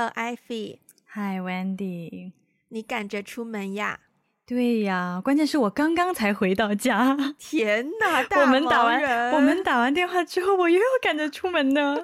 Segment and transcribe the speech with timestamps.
[0.00, 0.78] Hello, Ivy.
[1.12, 2.32] Hi, Wendy.
[2.68, 4.00] 你赶着出门呀？
[4.46, 7.14] 对呀，关键是我刚刚才回到家。
[7.38, 11.98] 天哪，大 我们打完我们打完电话之后，我又要赶着出门呢。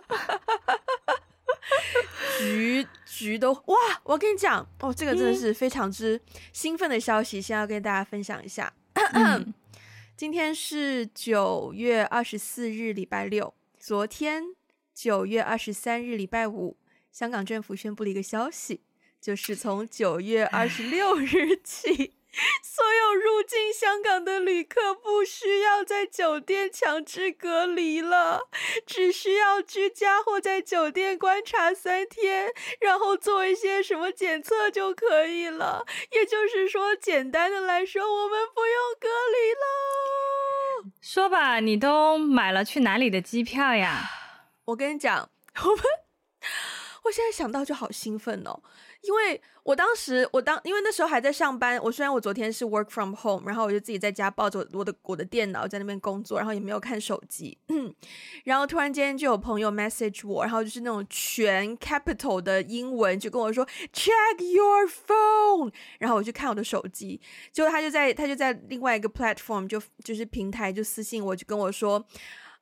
[2.38, 3.74] 局局都哇！
[4.02, 6.20] 我跟你讲哦，这个真的是非常之
[6.52, 8.70] 兴奋的消息，先要跟大家分享一下。
[9.14, 9.54] 嗯、
[10.14, 13.54] 今天是九月二十四日，礼拜六。
[13.78, 14.44] 昨天
[14.92, 16.76] 九月二十三日，礼拜五，
[17.16, 18.82] 香港政府宣布了一个消息，
[19.22, 22.12] 就是从九月二十六日起。
[22.62, 28.50] 所有入境香港的旅客不需要在酒店强制隔离了，
[28.86, 32.52] 只需要居家或在酒店观察三天，
[32.82, 35.86] 然后做一些什么检测就可以了。
[36.12, 40.92] 也就是说，简单的来说，我们不用隔离了。
[41.00, 44.02] 说吧，你都买了去哪里的机票呀？
[44.66, 45.30] 我跟你讲，
[45.64, 45.82] 我们，
[47.06, 48.60] 我现在想到就好兴奋哦。
[49.02, 57.56] 因为我当时，我当因为那时候还在上班，我虽然我昨天是 work from home，然后我就自己在家抱着我的我的电脑在那边工作，然后也没有看手机，
[58.44, 67.20] 然后突然间就有朋友 message 我，然后就是那种全 capital 的英文就跟我说 check your phone，然后我去看我的手机，
[67.52, 72.04] 结果他就在他就在另外一个 platform 就就是平台就私信我就跟我说，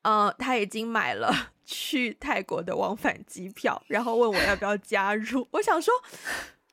[0.02, 1.52] 呃，他已经买了。
[1.64, 5.46] 去泰国的往返机票，然后问我要不要加入。
[5.52, 5.92] 我想说，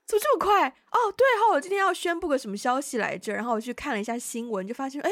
[0.05, 0.67] 怎么这么快？
[0.67, 3.33] 哦，对哈，我今天要宣布个什么消息来着？
[3.33, 5.09] 然后我去看了一下新闻，就发现，哎，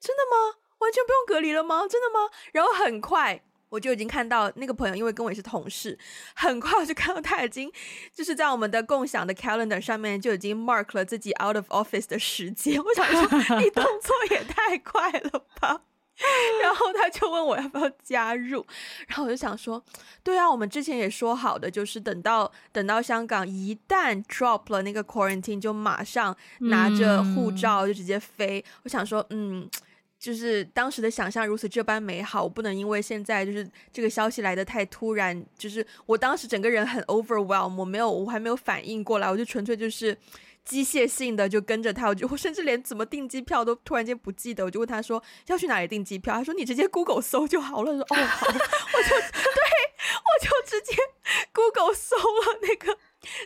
[0.00, 0.58] 真的吗？
[0.78, 1.86] 完全不用隔离了吗？
[1.88, 2.30] 真的吗？
[2.52, 5.98] 然后很快我就已经看到那个朋友，因为跟我也是同事，
[6.34, 7.70] 很快我就看到他已经
[8.12, 12.82] 就是在我们的共享的 calendar 上面就已经 mark 了自己 out of office 的时间。
[12.82, 13.22] 我想说，
[13.60, 15.82] 你动作也太快了吧！
[16.62, 18.64] 然后他就问我要不要加入，
[19.06, 19.82] 然后我就想说，
[20.22, 28.60] 对啊，我们之前也说好的，就是等到等到香港一旦 drop 了那个 quarantine，就马上拿着护照就直接飞。
[28.60, 29.68] 嗯、我想说，嗯，
[30.18, 40.16] 就是当时的想象如此这般美好，我不能因为现在就是这个消息来的太突然，就是我当时整个人很 overwhelm，我没有，我还没有反应过来，我就纯粹就是。
[40.64, 47.92] 机械性的就跟着他，我就 我甚至连怎么订机票都突然间不记得，我就问他说要去哪里订机票，他说你直接 Google 搜就好了。
[47.92, 49.62] 说哦好， 我就对，
[50.26, 50.96] 我就直接
[51.52, 52.98] Google 搜了那个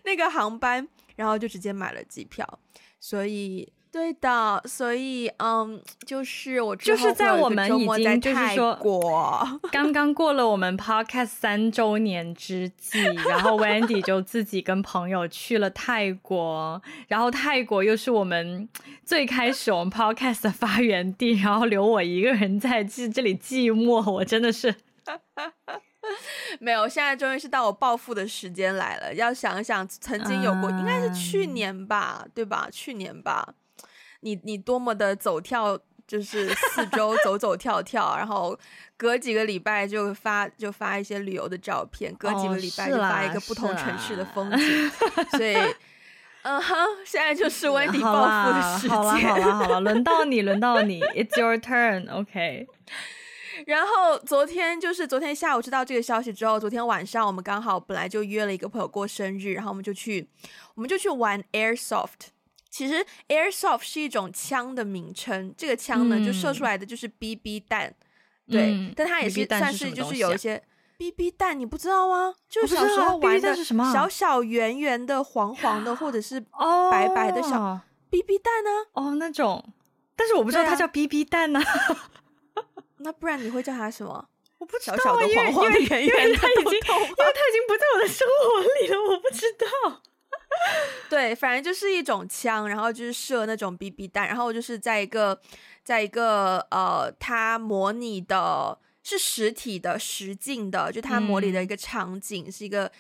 [0.05, 2.59] 那个航班，然后就直接买了机票，
[3.01, 3.73] 所以。
[3.95, 8.77] 对的，所以嗯，就是我就是在我们已经就是说
[9.71, 18.69] 刚刚过了我们 podcast 三周年之际，然后 Wendy 就自己跟朋友去了泰国，然后泰国又是我们
[19.05, 24.75] 最开始我们 podcast 的发源地，然后留我一个人在这这里寂寞，我真的是
[26.59, 26.89] 没有。
[26.89, 32.69] 现在终于是到我暴富的时间来了，要想一想曾经有过，嗯、应该是去年吧，对吧？
[32.73, 33.55] 去年吧。
[34.25, 38.59] 你你多么的走跳，就是四周 走走跳跳，然后
[38.97, 44.91] 隔几个礼拜就发就发一些旅游的照片，隔几个礼拜就发一个不同城市的风景，
[45.31, 45.55] 所以，
[46.43, 46.75] 嗯哼，
[47.05, 48.91] 现在就是 Wendy 报复的时间。
[48.91, 52.67] 好了好了好了，轮到你 轮到你，It's your turn，OK。
[53.67, 60.29] 然后昨天就是昨天下午知道这个消息之后，昨天晚上我们刚好本来就约了一个朋友过生日，然后我们就去
[60.75, 62.34] 我们就去玩 Airsoft。
[62.75, 67.95] 其实 airsoft 是一种枪的名称，这个枪呢、嗯、就射出来的就是 BB 弹，
[68.51, 70.61] 对，嗯、但它也是算是就是有一些
[70.99, 72.35] BB 弹，你不知道吗？
[72.49, 73.55] 就是小时候玩的
[73.93, 76.41] 小小圆圆的黄黄的或者是
[76.91, 77.79] 白白的小
[78.11, 78.71] BB 弹呢？
[78.95, 79.65] 哦，那种，
[80.17, 82.11] 但是我不知道它叫 BB 弹呢、啊。
[82.97, 84.29] 那不然你会叫它什么？
[84.59, 90.03] 我不知道，小小的黄黄的圆圆的，因为它已经因为它已经不在我的生活里了，我不知道。
[91.11, 95.41] 对，反正就是一种枪，然后就是射那种 BB 弹，然后就是在一个，
[95.83, 102.91] 在一个呃，它模拟的是实体的实境的，就它模拟的一个场景、嗯、是一个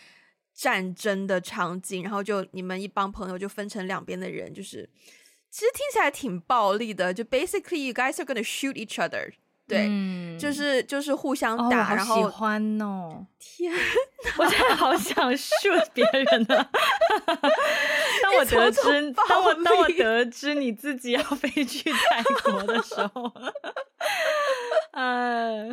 [0.55, 4.89] 战争的场景，然后就你们一帮朋友就分成两边的人，就是
[5.51, 9.33] 其实听起来挺暴力的，就 basically you guys are gonna shoot each other。
[9.75, 13.27] 对，嗯、就是就是互相打，哦、然后喜欢哦！
[13.39, 13.79] 天 哪，
[14.39, 16.67] 我真的好想 shoot 别人呢。
[18.23, 23.33] 当我得知，当我当我得知你自己要飞去泰国的时候，
[24.93, 25.69] 呃，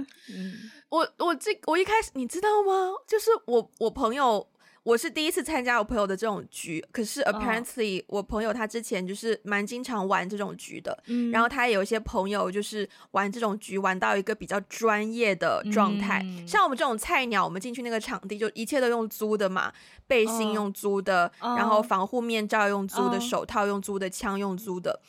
[0.90, 2.92] 我我这我一开始你知道吗？
[3.08, 4.48] 就是我我朋友，
[4.84, 8.18] 我是第一次参加我朋友的这种局，可是 apparently、oh.
[8.18, 19.72] 我朋友他之前就是蛮经常玩这种局的，嗯，然后他也有一些朋友就是玩这种局玩到一个比较专业的状态，嗯、像我们这种菜鸟，我们进去那个场地就一切都用租的嘛，
[20.08, 21.60] 背心用租的，oh.
[21.60, 23.22] 然后防护面罩用租的，oh.
[23.22, 25.00] 手套用租的，枪用租的，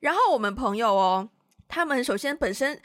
[0.00, 1.30] 然后我们朋友哦，
[1.66, 2.78] 他们首先本身。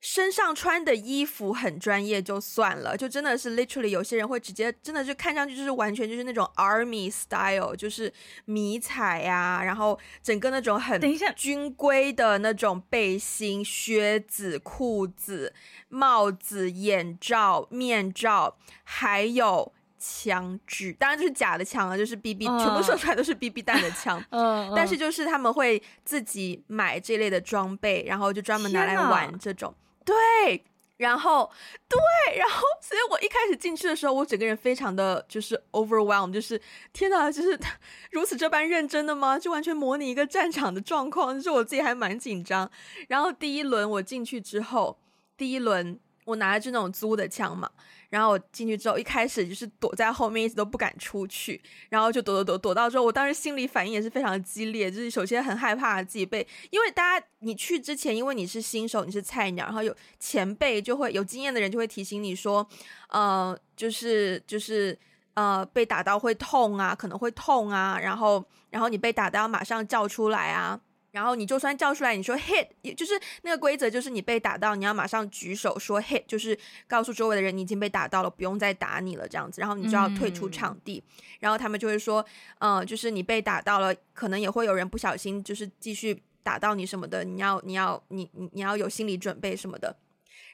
[0.00, 8.12] 身上穿的衣服很专业就算了，就真的是 literally 有些人会直接真的就看上去就是完全就是那种 army style，就是
[8.44, 11.00] 迷彩呀、啊，然后整个那种很
[11.34, 15.52] 军规的那种背心、靴子、裤子、
[15.88, 24.22] 帽子、眼罩、面罩，还有枪支，当然就是假的枪啊，就是 BB，、uh, 全部射出来都是 BB 弹的枪。
[24.30, 29.74] 嗯，uh, uh, 但是就是他们会自己买这类的装备，然后就专门拿来玩这种。
[30.06, 30.64] 对，
[30.96, 31.50] 然后
[31.88, 31.98] 对，
[32.38, 36.58] 然后，所以我一开始进去的时候，我整个人非常的就是 overwhelmed，就是
[36.92, 37.58] 天哪，就是
[38.12, 39.38] 如此这般认真的吗？
[39.38, 42.70] 就完全模拟一个战场的状况，就是我自己还蛮紧张。
[43.08, 44.96] 然后第一轮我进去之后，
[45.36, 47.70] 第一轮我拿的是那种租的枪嘛。
[48.08, 51.60] 然后我进去之后，一开始就是躲在后面，一直都不敢出去。
[51.88, 62.66] 然后就躲躲躲躲到之后，我当时心里反应也是非常激烈，就是首先很害怕自己被，因为大家你去之前，因为你是新手，你是菜鸟，然后有前辈就会有经验的人就会提醒你说，
[63.08, 64.96] 呃，就是就是
[65.34, 70.80] 呃被打到会痛啊，可能会痛啊，然后然后你被打到要马上叫出来啊。
[71.16, 79.62] 然后你就算叫出来，你说 hit，也就是那个规则，就是你被打到，你要马上举手说 hit，就是告诉周围的人你已经被打到了，不用再打你了这样子。
[79.62, 81.02] 然后你就要退出场地。
[81.06, 82.22] 嗯、然后他们就会说，
[82.58, 89.96] 嗯、呃，就是你被打到了，可能也会有人不小心就是继续打到你什么的，你要你要你你你要有心理准备什么的。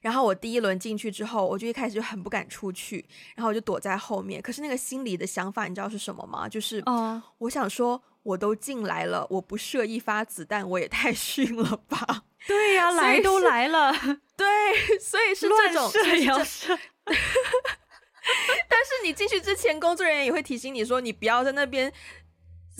[0.02, 3.02] 然后我第一轮进去之后，我就一开始就很不敢出去，
[3.34, 4.42] 然后我就躲在后面。
[4.42, 6.46] 可是那个心里的想法，你知道是什么吗？
[6.46, 6.82] 就是，
[7.38, 12.24] 我想说，我都进来了，我不射一发子弹，我也太 逊了吧？
[12.46, 13.92] 对呀、啊，来都来了，
[14.36, 16.76] 对，所以是这种乱射要射。
[18.68, 21.92] 但是你进去之前，工作人员也会提醒你说，你不要在那边。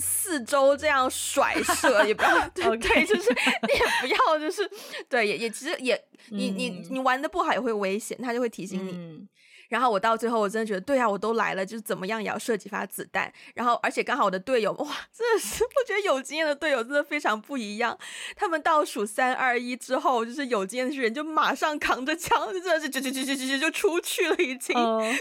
[0.03, 4.69] 四周这样甩射也不要， 对.就是你也不要，就是
[5.09, 8.91] 对，也也其实也，你你你玩的不好也会危险，他就会提醒你。
[8.91, 9.27] 嗯
[9.73, 13.33] 然后我到最后，我真的觉得，对啊，我都来了，就是怎么样也要射几发子弹。
[13.55, 17.97] 然后，而且刚好我的队友，哇，真的是，我觉得有经验的队友真的非常不一样。
[18.35, 24.75] 他们倒数三二一之后，就是有经验的人就马上扛着枪，就真的是就就就就就就出去了，已经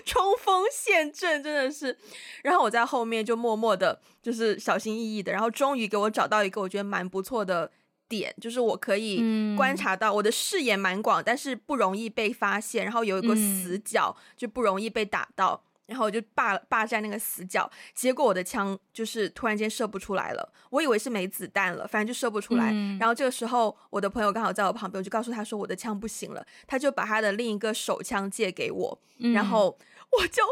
[0.05, 1.97] 冲锋陷阵，真的是。
[2.43, 7.71] 然后我在后面就默默的，就是小心翼翼的，然后终于给我找到一个我觉得蛮不错的。
[8.13, 9.23] 点就是我可以
[9.57, 22.71] 观察到，我的视野蛮广，但是不容易被发现，然后有一个死角，就不容易被打到，然后我就霸霸占那个死角，结果我的枪就是突然间射不出来了，我以为是没子弹了，反正就射不出来。
[23.01, 29.01] 然后这个时候我的朋友刚好在我旁边，我就告诉他说我的枪不行了，他就把他的另一个手枪借给我，
[29.33, 29.79] 然后
[30.19, 30.43] 我就。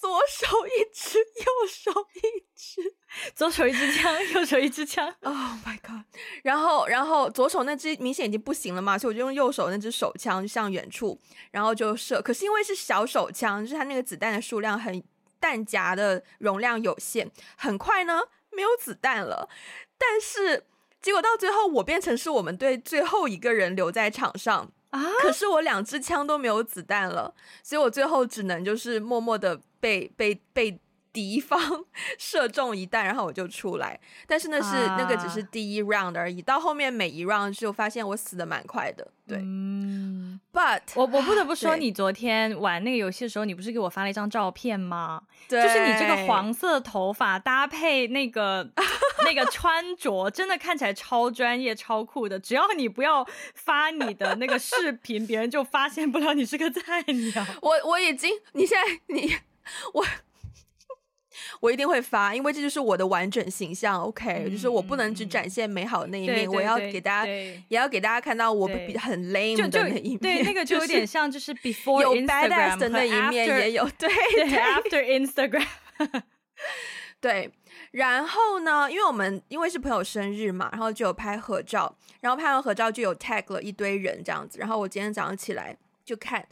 [0.00, 2.94] 左手一支，右手一支，
[3.34, 5.12] 左手一支枪，右手一支枪。
[5.22, 5.34] Oh
[5.64, 6.04] my god！
[6.42, 11.18] 然后，然后左手那只明显已经不行了嘛，所以我就用右手那只手枪向远处，
[11.50, 12.20] 然后就射。
[12.20, 15.02] 可是因为是小手枪，就是它那个子弹的数量很，
[15.40, 19.48] 弹夹的容量有限，很快呢没有子弹了。
[19.98, 20.66] 但是
[21.00, 24.72] 结果到最后，我变成是我们队最后一个人留在场上。
[24.90, 25.02] 啊！
[25.18, 30.78] 可是我两支枪都没有子弹了，所以我最后只能就是默默的被被被
[31.12, 31.58] 敌方
[32.18, 33.98] 射中一弹，然后我就出来。
[34.26, 39.06] 但是那是、啊、那个只是第一 round 而已，到后面每一 round 就发现我死的蛮快的。
[39.26, 45.22] 对，嗯，But 我我不得不说，你昨天玩那个游戏的时候，你不是给我发了一张照片吗？
[45.48, 48.70] 对，就是你这个黄色头发搭配那个。
[49.24, 52.38] 那个穿着真的看起来超专业、超酷的。
[52.38, 57.44] 只要你不要发你的那个视频，别人就发现不了你是个菜鸟。
[57.62, 59.34] 我我已经，你现在你
[59.94, 60.06] 我
[61.60, 64.02] 我一定会发，因为这就是我的完整形象。
[64.02, 70.18] OK，、嗯、就是我不能只展现美好的那一面，我要给大家也要给大家看到我比很 lame 的那一面。
[70.18, 74.08] 对，那个就有点像就是 before 有 badass 的那一面也有，对，
[74.48, 75.66] after Instagram，
[77.20, 77.50] 对。
[77.92, 84.58] 然后呢，因为我们因为是朋友生日嘛，然后就有拍合照，然后拍完合照就有 tag 了一堆人这样子。
[84.58, 86.46] 然后我今天早上起来就看，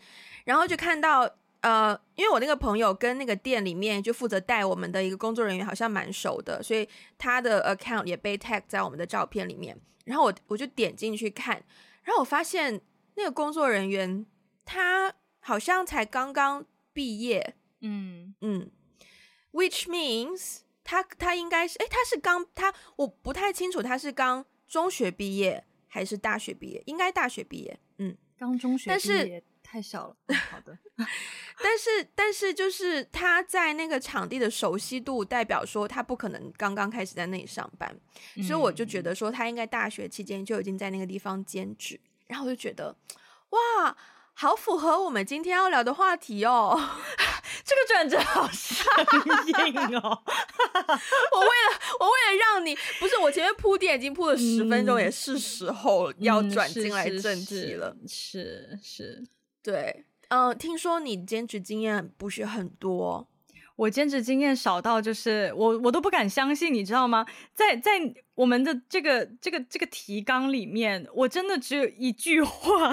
[0.44, 1.28] 然后就看到
[1.64, 9.74] 呃，因为我那个朋友跟那个店里面就负责带我们的一个工作人员好像蛮熟的，所以他的 account 也被 tag 在我们的照片里面。
[10.04, 11.64] 然后我我就点进去看，
[12.02, 12.82] 然后我发现
[13.14, 14.26] 那个工作人员
[14.66, 18.70] 他好像才刚刚毕业，嗯嗯。
[19.52, 29.42] ，which means 他他应该是，哎，他是刚他我不太清楚他是刚中学毕业还是大学毕业，应该大学毕业，嗯，刚中学毕业，但是
[29.74, 30.16] 太小了。
[30.26, 30.78] 嗯、好的，
[31.60, 37.92] 但是但是就是他在那个场地的熟悉度，代表说他不可能刚刚开始在那里上班，
[38.36, 42.96] 嗯、所以我就觉得说他应该大学期间就已经在那个地方兼职，然后我就觉得
[43.50, 43.96] 哇。
[44.36, 46.76] 好符合我们今天要聊的话题哦，
[47.64, 48.84] 这个转折好生
[49.46, 50.22] 硬哦。
[50.26, 57.96] 我为了我为了让你不是我前面铺垫已经铺了十分钟，嗯、也是时候要转进来正题了。
[58.02, 59.24] 嗯、是是，是，是，
[59.64, 63.26] 对，嗯、呃，听说你兼职经验不是很多，
[63.76, 67.26] 我兼职经验少到就是我我都不敢相信，你知道吗？
[67.54, 67.92] 在在
[68.34, 72.92] 我们的这个这个这个提纲里面，我真的只有一句话。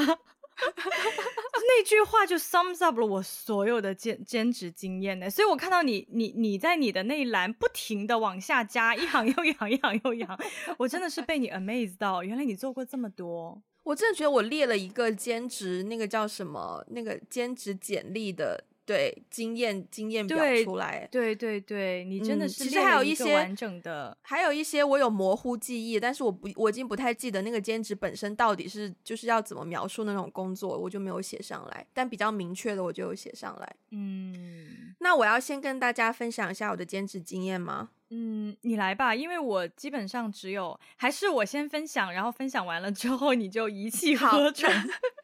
[0.61, 10.37] 那句话就 sums up 了我所有的兼兼职经验呢，所以我看到你你你在你的那一栏不停的往下加一行又一行一行又一行，
[10.77, 18.65] 我真的是被你 amaze 到，原来你做过这么多，我真的觉得我列了一个兼职那个叫什么那个兼职简历的。
[18.83, 33.75] 对，经验经验表出来，对对对，你真的是、嗯、其实还有一些完整的，还有一些我有模糊记忆，但是我不我已经不太记得那个兼职本身到底是就是要怎么描述那种工作，我就没有写上来，但比较明确的我就有写上来。
[33.91, 37.91] 嗯，那我要先跟大家分享一下我的兼职经验吗？
[38.13, 44.69] 嗯，你来吧，因为我基本上只有，还是我先分享，然后分享完了之后你就一气呵成。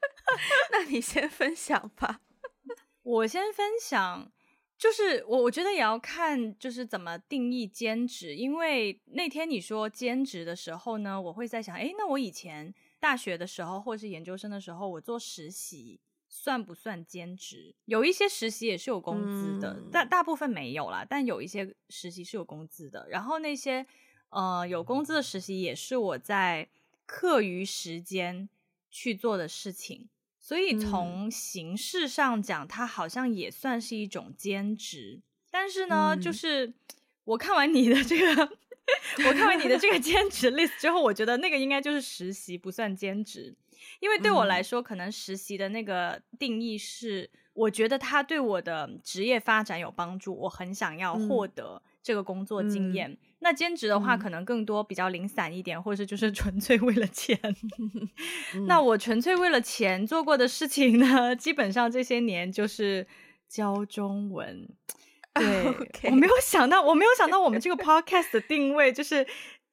[0.72, 2.22] 那你先分享吧。
[3.04, 4.32] 我先分享，
[4.78, 17.74] 就是我我觉得也要看就是怎么定义兼职，因为那天你说兼职的时候呢，我会在想，哎，那我以前大学的时候或者是研究生的时候，我做实习算不算兼职？
[17.86, 23.08] 有一些实习也是有工资的，但、嗯、大部分没有啦，但有一些实习是有工资的。
[23.10, 23.86] 然后那些
[24.30, 26.68] 呃有工资的实习也是我在
[27.06, 28.50] 课余时间
[28.92, 30.10] 去做的事情。
[30.40, 35.22] 所以从形式上讲，嗯、它好像也算是一种兼职。
[35.52, 36.74] 但是呢，嗯、就是
[37.26, 38.58] 我看完你的这个，
[39.28, 43.54] 我看完你的这个兼职 list 之后，我觉得那个应该就是实习，不算兼职。
[44.00, 53.12] 因为对我来说，嗯、可能实习的那个定义是，我觉得它对我的职业发展有帮助，我很想要获得这个工作经验。
[53.12, 57.40] 嗯、那兼职的话，可能更多比较零散一点，或者就是纯粹为了钱。
[58.56, 63.08] 嗯、那我纯粹为了钱做过的事情呢， 基本上这些年就是
[63.48, 64.68] 教中文。
[65.38, 69.24] 对.我没有想到，我没有想到我们这个 podcast 的定位就是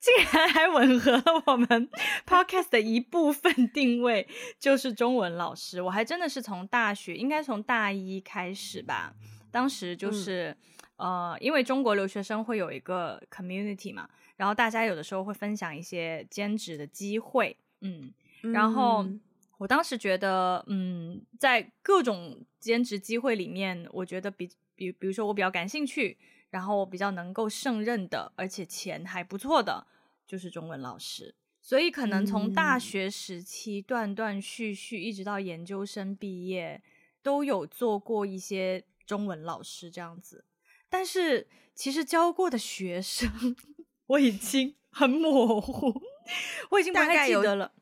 [0.05, 1.89] 竟然还吻合了我们
[2.29, 5.81] podcast 的一部分定位，就是中文老师。
[5.81, 9.15] 我还真的是从大学，应该从大一开始吧，
[9.51, 10.51] 当时就是。
[10.51, 10.57] 嗯
[10.97, 18.15] 呃，因为中国留学生会有一个 community 嘛，然后大家有的时候会分享一些兼职的机会，嗯，
[18.53, 19.05] 然后
[19.59, 26.17] 我当时觉得，嗯，在各种兼职机会里面，我觉得比比比如说我比较感兴趣，
[26.51, 29.85] 然后我比较能够胜任的，而且钱还不错的，
[30.35, 31.37] 就是中文老师。
[31.63, 36.83] 所以可能从大学时期断断续续一直到研究生毕业，
[37.23, 40.45] 都有做过一些中文老师这样子。
[40.91, 43.31] 但是其实教过的学生
[44.09, 46.03] 我已经很模糊，
[46.71, 47.73] 我已经不太记得了。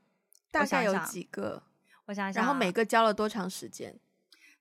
[0.50, 1.62] 大概有几个？
[2.04, 3.98] 我想想，然后每个教了多长时间？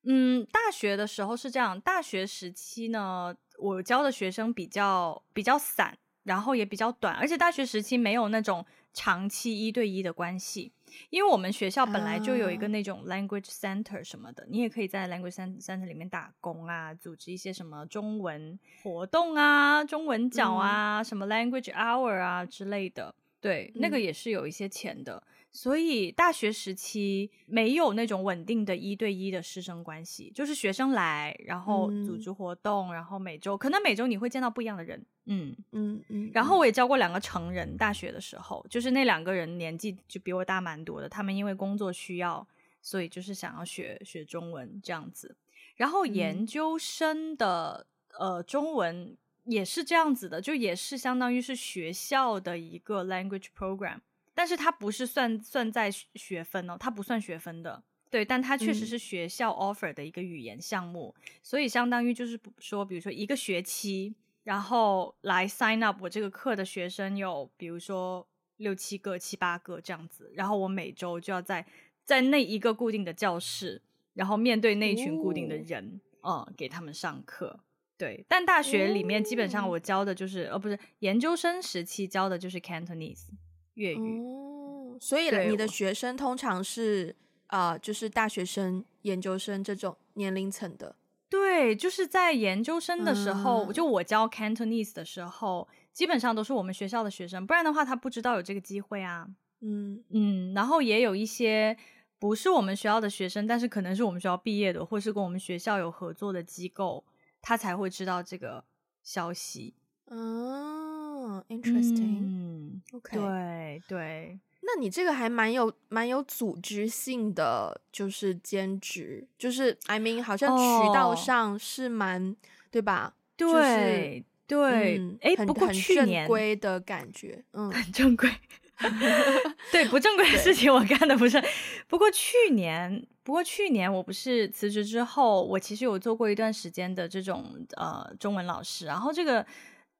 [0.03, 1.79] 嗯，大学的时候是这样。
[1.81, 10.71] 大学时期呢，我教的学生比较比较散，然后也比较短，而且大学时期没有那种长期一对一的关系。
[11.09, 23.15] 因为我们学校本来就有一个那种 language center 什么的，你也可以在 language center 里面打工啊，组织一些什么中文活动啊、中文角啊、什么 language hour 啊之类的。
[23.41, 25.21] 对，那个也是有一些钱的。
[25.53, 36.31] 所以大学时期没有那种稳定的一对一的师生关系，就是学生来，然后组织活动，嗯、然后每周可能每周你会见到不一样的人，嗯嗯嗯。
[36.33, 42.47] 然后我也教过两个成人，大学的时候，就是那两个人年纪就比我大蛮多的，他们因为工作需要，
[42.81, 45.35] 所以就是想要学学中文这样子。
[45.75, 47.85] 然后研究生的、
[48.19, 53.99] 嗯、呃中文也是这样子的，就也是相当于是学校的一个 language program。
[54.33, 68.25] 但是它不是算算在学分哦，它不算学分的，对，但它确实是学校 offer 的一个语言项目，嗯、所以相当于就是说，比如说一个学期，然后来 sign up 我这个课的学生有，比如说
[68.57, 71.65] 六七个、七八个这样子，然后我每周就要在
[72.03, 73.81] 在那一个固定的教室，
[74.13, 77.59] 然后面对那群固定的人，哦、嗯，给他们上课。
[78.01, 83.27] 对，但大学里面基本上我教的就是，呃、哦，不是研究生时期教的就是 Cantonese
[83.75, 84.19] 粤语。
[84.19, 87.15] 哦，所以你的学生通常是
[87.45, 90.95] 啊、呃，就是大学生、研究生这种年龄层的。
[91.29, 99.27] 对，就是在研究生的时候，嗯、就我教 Cantonese 的时候，基本上都是我们学校的学生，不然的话他不知道有这个机会啊。
[99.61, 101.77] 嗯嗯，然后也有一些
[102.17, 107.03] 不是我们学校的学生，但是可能是我们学校毕业的，或是跟我们学校有合作的机构。
[107.41, 108.63] 他才会知道这个
[109.03, 109.73] 消息。
[110.05, 112.19] 哦，interesting。
[112.21, 114.39] 嗯，OK，对对。
[114.61, 122.35] 那你这个还蛮有蛮有组织性的，就是兼职，就是 I mean，好像渠道上是蛮、哦、
[122.69, 123.15] 对吧？
[123.35, 128.29] 对、就是、对，哎、嗯，不过去年正规的感觉，嗯，很正规。
[129.71, 131.43] 对，不正规的事情我干的不是。
[131.87, 139.45] 不过去年，不过去年我不是辞职之后，我其实有做过一段时间的这种呃中文老师，然后这个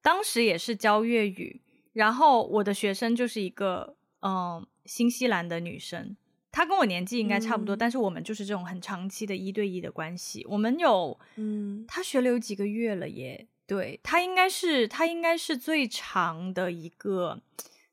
[0.01, 1.62] 当时也是教粤语，
[1.94, 6.18] 然后我的学生就是一个嗯、呃、新西兰的女生，
[6.51, 17.40] 她跟我年纪应该差不多，嗯，但是我们就是这种很长期的一对一的关系，我们有嗯，她学了有几个月了耶，对，她应该是她应该是最长的一个。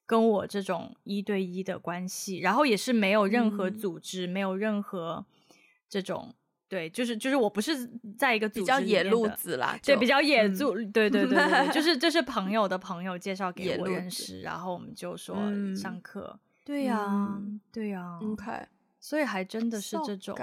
[0.09, 5.23] 跟我这种一对一的关系，然后也是没有任何组织，嗯、没有任何
[5.87, 6.35] 这种
[6.67, 7.87] 对，就是就是我不是
[8.17, 15.37] 在一个组织比较野路子啦，对，比较野路、嗯，对对对对，就是 就是朋友的朋友介绍给我认识，然后我们就说
[15.77, 18.67] 上课，嗯、对呀、啊嗯、对呀、啊、OK，
[18.99, 20.35] 所以还真的是这种，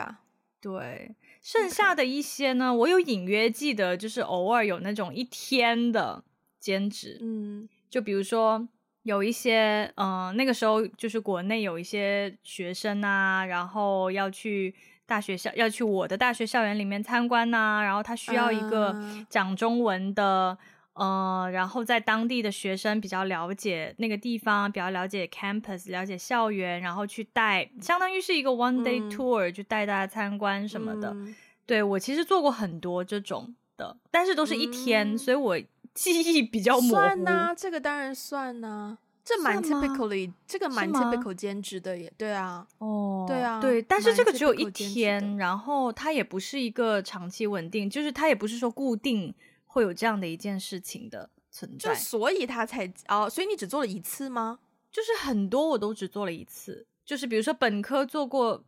[0.62, 6.24] 对，剩下的一些呢，我有隐约记得，就是偶尔有那种一天的
[6.60, 8.68] 兼职，嗯，就比如说。
[9.06, 14.74] 有一些，嗯、呃，那个时候就是国内有一些学生啊，然后要去
[15.06, 18.96] 大学校，要去我的大学校园里面参观呐、啊，然后他需要一个
[19.30, 20.58] 讲中文的，
[20.94, 31.12] 嗯、呃，然后在当地的学生比较了解那个地方，比较了解 campus，了解校园，然后去带，相当于是一个 one day tour，去、嗯、带大家参观什么的。
[31.12, 31.36] 嗯、
[31.68, 35.60] 对，我其实做过很多这种的，但是都是一天，嗯、所以我。
[35.96, 36.90] 记忆比较模糊。
[36.90, 49.34] 算呐、啊，这个当然算呐、啊，这蛮 typically，这个蛮 typical 兼职的也对啊，哦，对啊，对，但是这个只有一天，然后它也不是一个长期稳定，就是它也不是说固定
[49.66, 54.60] 会有这样的一件事情的存在，所以他才哦，所以你只做了一次吗？
[54.92, 58.64] 就是很多我都只做了一次，就是比如说本科做过，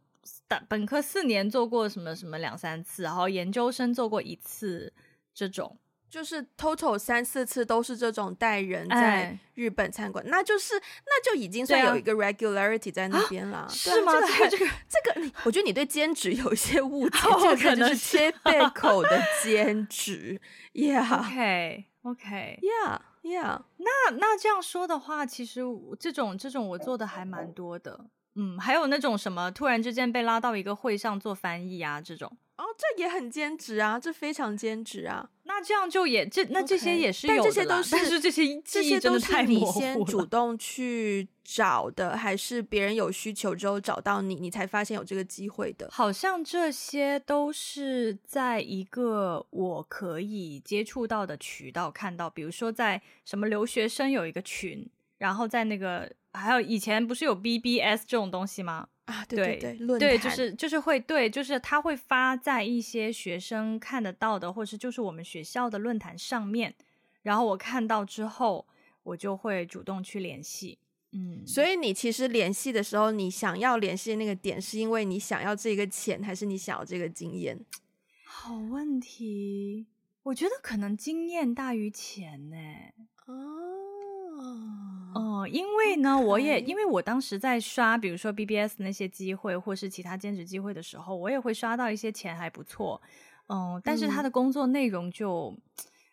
[0.68, 4.92] 本科四年做过什么什么两三次，然后研究生做过一次
[5.34, 5.78] 这种。
[6.10, 10.74] 就是 total 三四次都是这种带人在日本餐馆，哎，那就是
[11.06, 14.14] 那就已经算有一个 regularity 在那边了，啊，是吗？
[14.14, 20.40] 这个这个这个，我觉得你对兼职有一些误解， 哦，这个可能是切贝口的 兼职
[20.74, 25.62] ，yeah，OK OK，yeah，yeah，那那这样说的话，其实
[26.00, 32.32] 这种这种我做的还蛮多的，嗯，还有那种什么突然之间被拉到一个会上做翻译啊这种。
[32.58, 35.30] 哦，这也很兼职啊，这非常兼职啊。
[35.44, 45.88] 那这样就也这那这些也是有的， 但这些都是，但是这些这些都是你先主 动去找的，还是别人有需求之后找到你，你才发现有这个机会的？
[45.92, 54.90] 好像这些都是在一个我可以接触到的渠道看到，比如说在什么留学生有一个群，
[55.20, 58.88] 然后在那个还有以前不是有 BBS 这种东西吗？
[59.08, 66.76] 啊，对对对，对，就是就是会对，就是他会发在一些学生看得到的，或是就是我们学校的论坛上面，
[67.22, 68.68] 然后我看到之后，
[69.04, 70.78] 我就会主动去联系。
[71.14, 77.58] 嗯，所以你其实联系的时候，你想要联系的那个点，是因为你想要这个钱，还是你想要这个经验？
[78.26, 79.88] 好问题，
[80.24, 82.58] 我觉得可能经验大于钱呢。
[83.26, 84.97] 哦。
[85.14, 93.02] 哦、呃，因为呢我也因为我当时在刷，比如说 BBS 那些机会，或是其他兼职机会的时候，我也会刷到一些钱还不错，
[93.48, 95.62] 嗯、呃，但是他的工作内容就，嗯、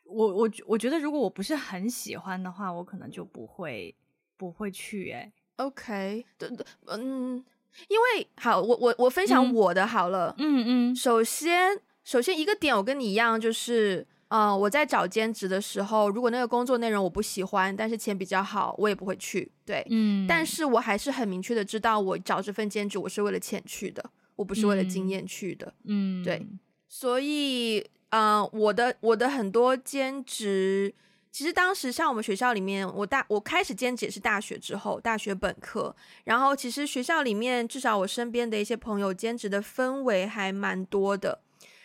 [0.04, 3.94] 我我我觉得如果我不是很喜欢的话，我可能就不会
[4.36, 5.32] 不会去哎。
[5.56, 7.44] OK，对对，嗯，
[7.88, 14.06] 因为好，我我我分享我的好了，嗯嗯，首先首先一个点，我跟你一样，就是。
[14.34, 19.48] 嗯、呃，我在找兼职的时候，如果那个工作内容我不喜欢，但是钱比较好，我也不会去。
[19.64, 25.72] 对，嗯，但是我还是很明确的知道，我找这份兼职我是为了钱去的，我不是为了经验去的。
[25.84, 26.44] 嗯，对，
[26.88, 30.92] 所以，嗯、呃，我的我的很多兼职，
[31.30, 35.94] 其实当时像我们学校里面，我大我开始兼职也是大学之后，大学本科，
[36.24, 41.38] 然后其实学校里面至少我身边的一些朋友兼职的氛围还蛮多的。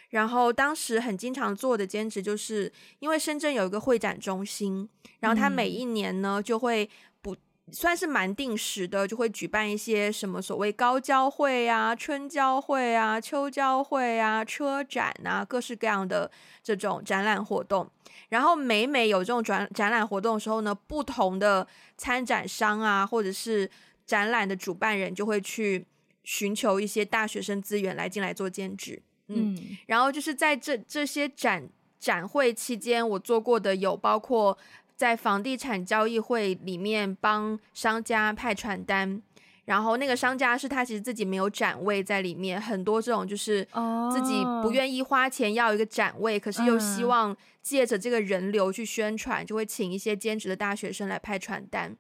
[0.10, 6.89] 然后当时很经常做的兼职，就是因为深圳有一个会展中心，然后他每一年呢就会
[7.22, 7.36] 不
[7.72, 16.32] 算是蛮定时的，就会举办一些什么所谓高交会啊、春交会啊、秋交会啊、车展啊，各式各样的
[16.63, 17.88] 这种展览活动。
[18.30, 21.67] 然后每每有这种展展览活动的时候呢，不同的
[21.98, 23.69] 参展商啊，或者是
[24.06, 25.86] 展览的主办人就会去
[26.24, 29.02] 寻求一些大学生资源来进来做兼职。
[29.29, 34.57] 嗯，然后就是在这这些展展会期间，我做过的有包括
[34.95, 39.21] 在房地产交易会里面帮商家派传单，
[39.65, 43.63] 然后那个商家是他其实自己没有展位在里面，很多这种就是
[44.11, 51.95] 自己不愿意花钱要一个展位，哦、可是又希望借着这个人流去宣传，就会请一些兼职的大学生来派传单，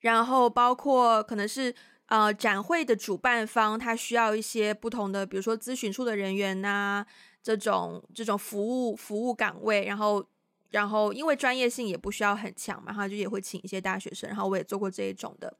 [0.00, 1.74] 然后包括可能是。
[2.08, 7.04] 呃，展会的主办方他需要一些不同的，比如说咨询处的人员呐、
[7.42, 10.26] 这种这种服务服务岗位，然后
[10.70, 15.54] 然后因为专业性也不需要很强嘛，他就也会请一些大学生，然后我也做过这一种的。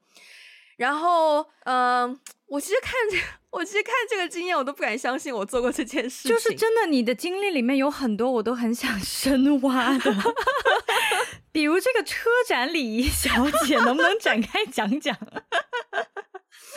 [0.77, 3.17] 然后，嗯、我其实看这，
[3.51, 6.31] 我其实看这个经验，我都不敢相信我做过这件事情。
[6.31, 10.15] 就是真的，你的经历里面有很多我都很想深挖的，
[11.51, 13.29] 比如这个车展礼仪小
[13.65, 15.15] 姐，能不能展开讲讲？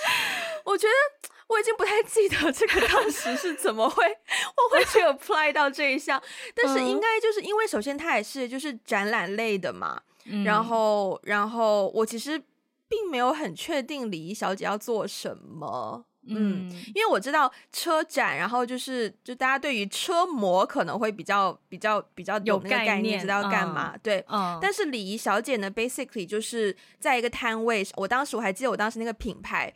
[0.65, 6.23] 我觉得我已经不太记得这个当时是怎么会我会去 apply 到这一项，
[6.55, 12.43] 但是应该就是因为首先它也是就是展览类的嘛，嗯、然后然后我其实
[12.89, 29.73] 并没有很确定礼仪小姐要做什么，嗯，嗯，因为我知道车展，然后就是就大家对于车模可能会比较比较比较有那个概念，知道要干嘛，嗯、对，嗯、但是礼仪小姐呢，basically 就是在一个摊位，我当时我还记得我当时那个品牌。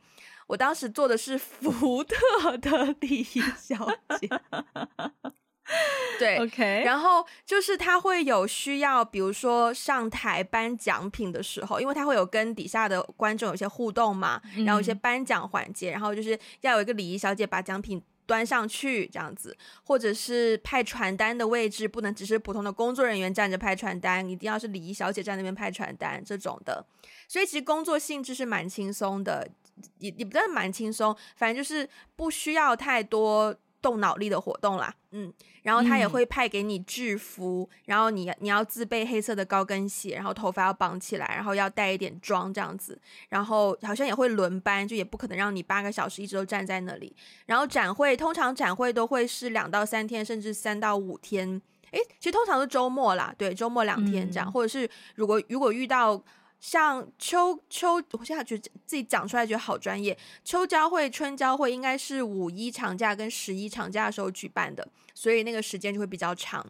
[0.48, 3.84] 我当时做的是福特的 礼仪小
[4.20, 4.28] 姐，
[6.18, 26.86] 对，OK，然后就是他会有需要，比如说上台颁奖品的时候，因为他会有跟底下的观众有些互动嘛，然后一些颁奖环节，然后就是要有一个礼仪小姐把奖品端上去这样子，或者是派传单的位置不能只是普通的工作人员站着派传单，一定要是礼仪小姐在那边派传单这种的，
[27.26, 29.48] 所以其实工作性质是蛮轻松的。
[29.98, 47.14] 也也不算蛮轻松，反正就是不需要太多动脑力的活动啦，嗯，然后他也会派给你制服，嗯、然后你你要自备黑色的高跟鞋，然后头发要绑起来，然后要带一点妆这样子，然后好像也会轮班，就也不可能让你八个小时一直都站在那里。
[47.46, 51.60] 然后展会通常展会都会是两到三天，甚至三到五天，
[51.90, 56.22] 诶，其实通常是周末啦，对，周末两天这样，嗯、或者是如果如果遇到。
[56.58, 60.16] 像秋秋，我现在觉得自己讲出来觉得好专业。
[60.44, 66.66] 秋交会、春交会应该是五一长假跟十一长假的时候举办的，所以那个时间就会比较长。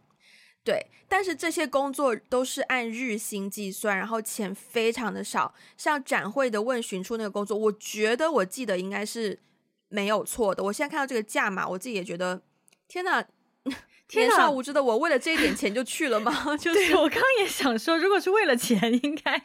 [0.64, 5.54] 对，但是这些工作都是按日薪计算，然后钱非常的少。
[5.76, 9.38] 像展会的问询处那个工作，我觉得我记得应该是
[9.88, 10.64] 没有错的。
[10.64, 12.42] 我现在看到这个价码，我自己也觉得，
[12.88, 13.24] 天哪！
[14.08, 16.32] 天少无知的我，为了这一点钱就去了吗？
[16.56, 19.44] 就是我刚刚也想说，如果是为了钱，应该。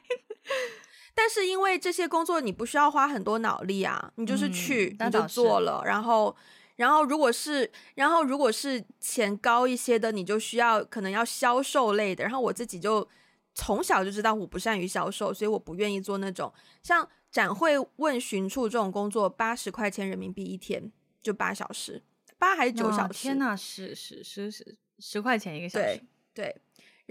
[1.13, 6.35] 但是因为这些工作你不需要花很多脑力啊，你就是去、嗯、你就做了，然后
[6.77, 12.23] 然后如果是然后如果是钱高一些的，你就需要可能要销售类的。
[12.23, 13.07] 然后我自己就
[13.53, 22.01] 从小就知道我不善于销售，所以我不愿意做那种像展会问询处这种工作，八十块钱人民币一天就八小时。
[22.39, 23.21] 八还是九小时？
[23.21, 25.85] 天呐，十十十十十块钱一个小时。
[25.85, 26.01] 对
[26.33, 26.61] 对，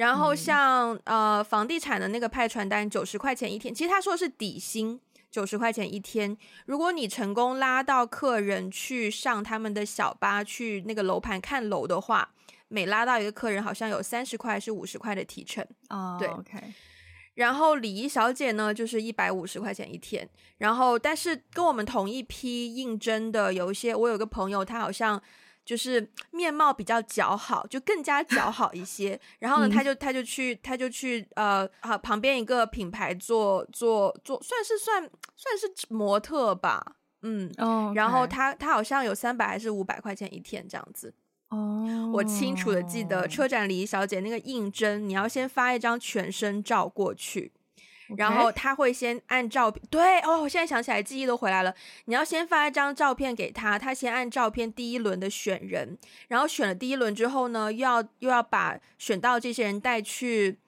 [0.00, 3.72] 然后像、嗯、呃房地产的那个派传单，九十块钱一天。
[3.72, 4.98] 其实他说的是底薪，
[5.30, 6.34] 九十块钱一天。
[6.64, 12.30] 如果你成功拉到客人去上他们的小巴去那个楼盘看楼的话，
[12.68, 15.62] 每拉到一个客人好像有三十块是五十块的提成。
[15.90, 16.58] 哦，对，OK。
[17.34, 20.26] 然后礼仪小姐呢，就是一百五十块钱一天。
[20.56, 25.22] 然后，但是跟我们同一批应征的有一些，我有个朋友，他好像
[25.70, 29.16] 就是面貌比较姣好，就更加姣好一些。
[29.38, 37.96] 然后呢，他就他就去他就去呃好旁边一个品牌做做做，算是算算是模特吧，嗯，oh.
[37.96, 41.14] 然后他他好像有三百还是五百块钱一天这样子。
[41.50, 47.52] 哦，oh, 我清楚的记得车展礼仪小姐那个应征，你要先发一张全身照过去.
[48.16, 51.74] 然后他会先按照片，对哦，我现在想起来记忆都回来了。
[52.06, 60.58] 你要先发一张照片给他，他先按照片第一轮的选人，然后选了第一轮之后呢，又要又要把选到这些人带去，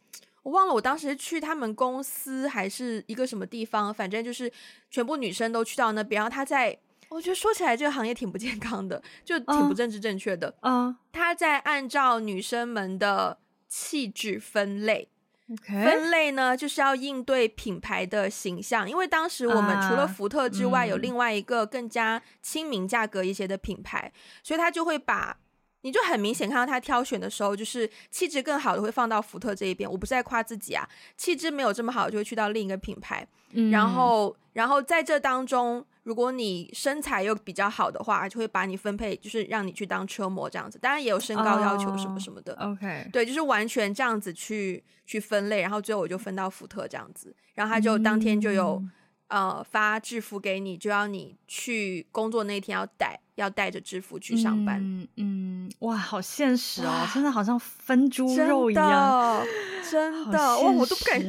[0.43, 4.51] 我忘了我当时去他们公司还是一个什么地方，反正就是
[4.91, 6.79] 全部女生都去到那边，然后他在。
[7.09, 10.55] 我觉得说起来这个行业挺不健康的，就挺不政治正确的。
[10.63, 13.37] 嗯、uh, uh.，他在按照女生们的
[13.69, 15.11] 气质分类。
[15.53, 15.85] Okay.
[15.85, 25.37] 分类呢，就是要应对品牌的形象，因为当时我们除了福特之外，uh, 有另外一个更加亲民、价格一些的品牌，嗯，所以他就会把，
[25.83, 29.91] 你就很明显看到他挑选的时候，就是气质更好的会放到福特这一边。
[29.91, 33.27] 我不是在夸自己啊，气质没有这么好，就会去到另一个品牌。
[33.51, 35.85] 嗯，然后，然后在这当中。
[36.03, 40.79] 如果你身材又比较好的话，就会把你分配，就是让你去当车模这样子。
[40.79, 42.53] 当然也有身高要求什么什么的。
[42.55, 47.35] Oh, OK，对，就是完全这样子去去分类，然后最后我就分到福特这样子。
[47.55, 48.83] 然后他就当天就有、
[49.29, 54.81] 嗯、呃发制服给你，就要你去工作那天要带要带着制服去上班。
[54.83, 59.47] 嗯嗯，哇，好现实哦，真的好像分猪肉一样，
[59.89, 61.21] 真的，哇，我都不敢，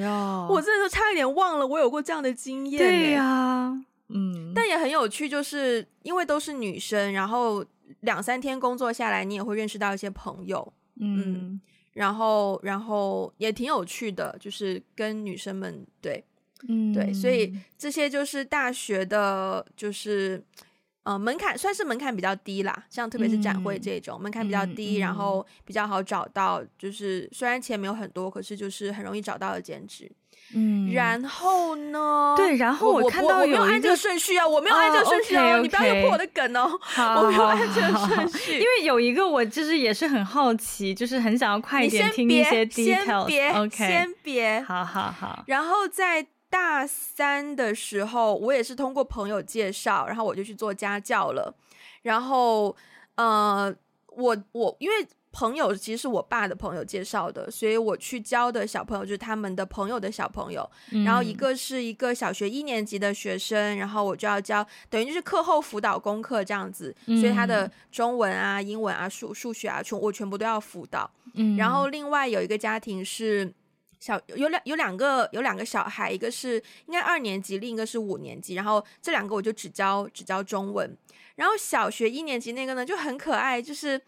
[0.49, 2.79] 我真的都差一点忘了我有过这样的经验。
[2.79, 3.85] 对呀、啊。
[4.13, 7.65] 嗯，但也很有趣，就是因为都是女生，然后
[8.01, 11.61] 两三天工作下来，你也会认识到一些朋友，嗯，嗯，
[11.93, 16.23] 然后然后也挺有趣的，就是跟女生们对，
[16.67, 20.43] 嗯，对，所以这些就是大学的，就是
[21.03, 30.11] 呃门槛算是门槛比较低啦，像特别是展会这种、嗯、门槛比较低、嗯，然后比较好找到，就是虽然钱没有很多，可是就是很容易找到的兼职。
[30.55, 32.35] 嗯，然后呢？
[32.35, 35.61] 对，然后我看到有一个，我没有按这个顺序啊，我没有按这个顺序哦，oh, okay, okay.
[35.61, 36.77] 你不要又破我的梗哦。
[36.81, 43.25] 好， 我没有按这个顺序，因为有一个我就是也是很好奇，就是很想要快一点听一些 details。
[43.25, 45.43] 先别，OK，先别，好好好。
[45.47, 51.51] 然后在大三的时候，我也是通过朋友介绍，然后我就去做家教了。
[52.03, 52.75] 然后，
[53.15, 53.75] 呃，
[54.09, 54.95] 我我因为。
[55.35, 60.69] 朋友其实是我爸的朋友介绍的，所以我去教的小朋友就是他们的朋友的小朋友。
[60.91, 66.95] 嗯、然后一个是一个小学一年级的学生，然后我就要教，等于就是课后辅导功课这样子。
[67.07, 71.09] 嗯、所以他的中文啊、英文啊、数数学啊，全我全部都要辅导。
[71.33, 71.57] 嗯。
[71.57, 73.51] 然后另外有一个家庭是
[74.03, 78.55] 小有两有两个有两个小孩，一个是应该二年级，另一个是五年级。
[78.55, 80.97] 然后这两个我就只教只教中文。
[81.35, 84.01] 然后小学一年级那个呢就很可爱，就是。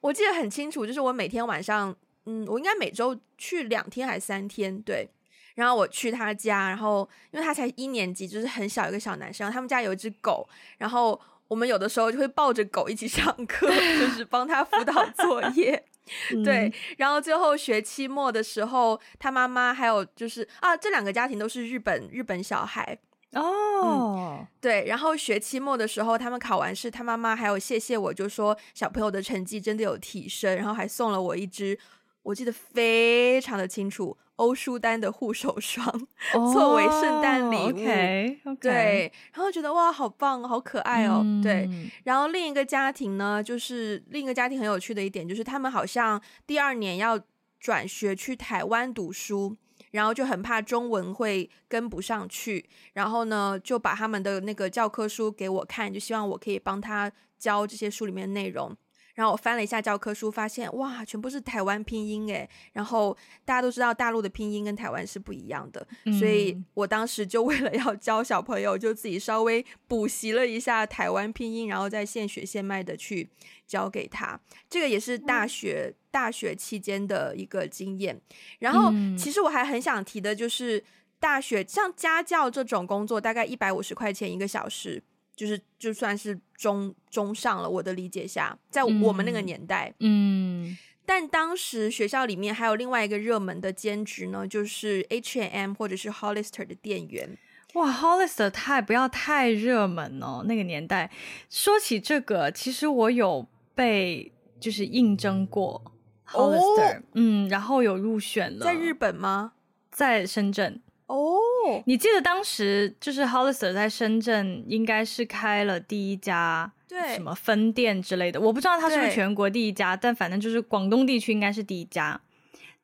[0.00, 1.92] 我记得很清楚，就是我每天晚上，
[2.26, 5.08] 嗯，我应该每周去两天还是三天，对。
[5.56, 13.66] 然后我去他家，然后因为他才一年级，就是很小一个小男生，他们家有一只狗，然后我们有的时候就会抱着狗一起上课，
[13.98, 15.84] 就是帮他辅导作业，
[16.44, 16.72] 对。
[16.96, 22.98] 然后最后学期末的时候，他妈妈还有就是啊，这两个家庭都是日本日本小孩。
[23.32, 24.18] 哦、oh.
[24.40, 31.78] 嗯，对，然后学期末的时候，他们考完试，他妈妈还有谢谢我，就说小朋友的成绩真的有提升，然后还送了我一支，
[32.22, 35.86] 我记得非常的清楚，欧舒丹的护手霜
[36.34, 36.52] ，oh.
[36.52, 37.78] 作为圣诞礼物。
[37.78, 38.42] Okay.
[38.42, 38.56] Okay.
[38.60, 41.22] 对，然后觉得哇，好棒，好可爱哦。
[41.22, 41.42] Mm.
[41.42, 41.68] 对，
[42.02, 47.20] 然后另一个家庭呢，就是另一个家庭很有趣的一点，就是他们好像第二年要
[47.60, 49.56] 转学去台湾读书。
[49.92, 58.76] 然后就很怕中文会跟不上去，然后呢，就把他们的那个教科书给我看，就希望我可以帮他教这些书里面的内容。
[59.18, 62.48] 然后我翻了一下教科书，发现哇，全部是台湾拼音诶。
[62.72, 73.28] 然后大家都知道大陆的拼音跟台湾是不一样的，嗯，所以我当时就 为了要教小朋友，就自己稍微补习了一下台湾拼音，然后再现学现卖的去
[73.66, 74.40] 教给他。
[74.70, 78.20] 这个也是大学，嗯、大学期间的一个经验。
[78.60, 80.84] 然后其实我还很想提的就是，
[81.18, 85.02] 大学像家教这种工作，大概一百五十块钱一个小时。
[85.38, 97.38] 就是就算是中中上了，我的理解下，在我们那个年代，嗯，嗯，但当时学校里面还有另外一个热门的兼职呢，就是 H&M 或者是 Hollister 的店员。
[97.74, 101.08] 哇，Hollister 太不要太热门哦，那个年代。
[101.48, 103.46] 说起这个，其实我有
[103.76, 105.92] 被就是应征过
[106.26, 108.64] Hollister，哦，嗯，然后有入选了。
[108.64, 109.52] 在日本吗？
[109.92, 110.82] 在深圳。
[111.08, 111.36] 哦。
[111.84, 122.18] 你记得当时就是 Hollister 在深圳应该是开了第一家对什么分店之类的，我不知道它是不是全国第一家，但反正就是广东地区应该是第一家。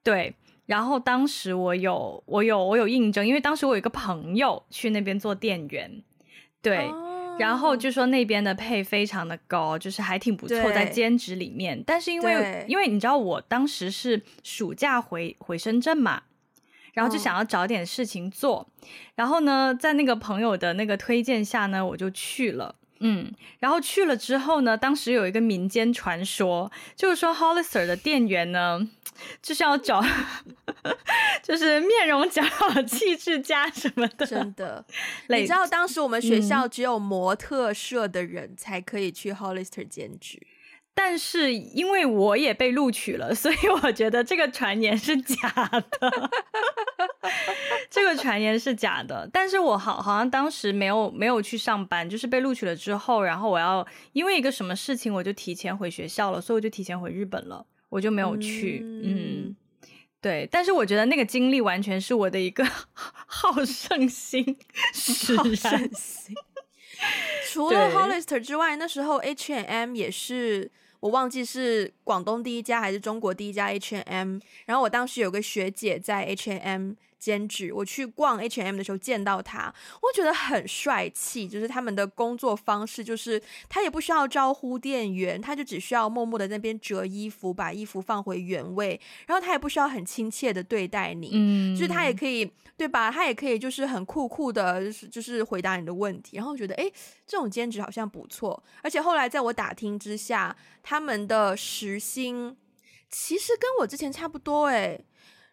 [0.03, 0.35] 对，
[0.67, 6.03] 然后当时我有我有我有应征，因为当时我有一个朋友去那边做店员，
[6.61, 11.83] 对，哦、然后就说那边的配非常的高，就是还挺不错，在兼职里面。
[11.87, 16.25] 但是因为因为你知道我当时是暑假回回深圳嘛。
[16.95, 18.67] 然后就想要找点事情做，
[19.15, 22.77] 然后呢，在那个朋友的那个推荐下呢，我就去了。
[23.01, 28.89] 嗯，然后去了之后呢，当时有一个民间传说，就是说 Hollister 的店员呢，
[29.43, 30.03] 就是要找，
[31.43, 34.25] 就是面容姣好、气质佳什么的。
[34.25, 34.83] 真的，
[35.29, 40.41] 你知道当时我们学校只有模特社的人才可以去 Hollister 兼职。
[40.97, 45.37] 但是因为我也被录取了，所以我觉得这个传言是假
[45.91, 46.31] 的。
[47.91, 58.81] 这个传言是假的，但是我好好像当时没有没有去上班，就是被录取了之后，然后我要因为一个什么事情，我就提前回学校了，所以我就提前回日本了，我就没有去。
[58.83, 59.57] 嗯，嗯
[60.21, 60.49] 对。
[60.51, 64.57] 但是我觉得那个经历完全是我的一个 好胜心，
[65.37, 66.35] 好胜心。
[67.53, 70.71] 除了 Hollister 之外，那时候 H&M 也是。
[71.05, 76.93] 我忘记是广东第一家还是中国第一家 H&M，然后我当时有个学姐在 H&M。
[77.25, 81.49] 兼职，我去逛 H&M 的时候见到他，我觉得很帅气。
[81.49, 92.45] 就是他们的工作方式，就是他也不需要招呼店员，他就只需要默默的那边折衣服，把衣服放回原位，然后他也不需要很亲切的对待你，嗯，就是他也可以，
[92.77, 93.11] 对吧？
[93.11, 96.37] 他也可以就是很酷酷的，就是就是回答你的问题。
[96.37, 96.85] 然后我觉得，哎，
[97.27, 98.63] 这种兼职好像不错。
[98.83, 102.55] 而且后来在我打听之下，他们的时薪
[103.09, 105.01] 其实跟我之前差不多，哎，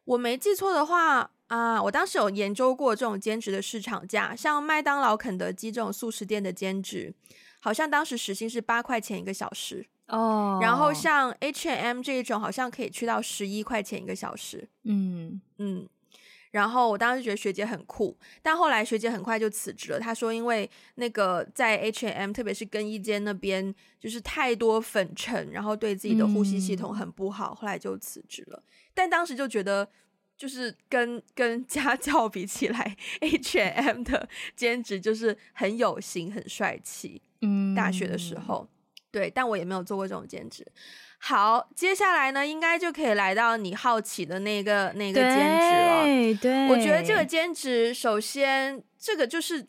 [0.04, 1.32] 我没记错的话。
[1.52, 7.14] 啊，我当时有研究过这种兼职的市场价，像麦当劳、肯德基这种速食店的兼职，
[7.60, 10.60] 好像当时时薪是八块钱一个小时哦。
[10.62, 14.66] 然后像 H&M 这一种，好像可以去到十一块钱一个小时。
[14.86, 15.86] 嗯嗯。
[16.52, 20.00] 然后我当时觉得学姐很酷，但后来学姐很快就辞职了。
[20.00, 28.64] 她说，因为那个在 H&M，特别是更衣间那边，就是太多粉尘，然后对自己的呼吸系统很不好，嗯、后来就辞职了。
[28.94, 29.90] 但当时就觉得。
[30.42, 37.22] 就是跟 跟家教比起来，H&M 的兼职就是很有型、很帅气。
[37.42, 38.68] 嗯，大学的时候，
[39.12, 40.66] 对，但我也没有做过这种兼职。
[41.20, 46.04] 好，接下来呢，应该就可以来到你好奇的那个那个兼职了。
[46.06, 49.64] 对，对，我觉得这个兼职，首先这个就是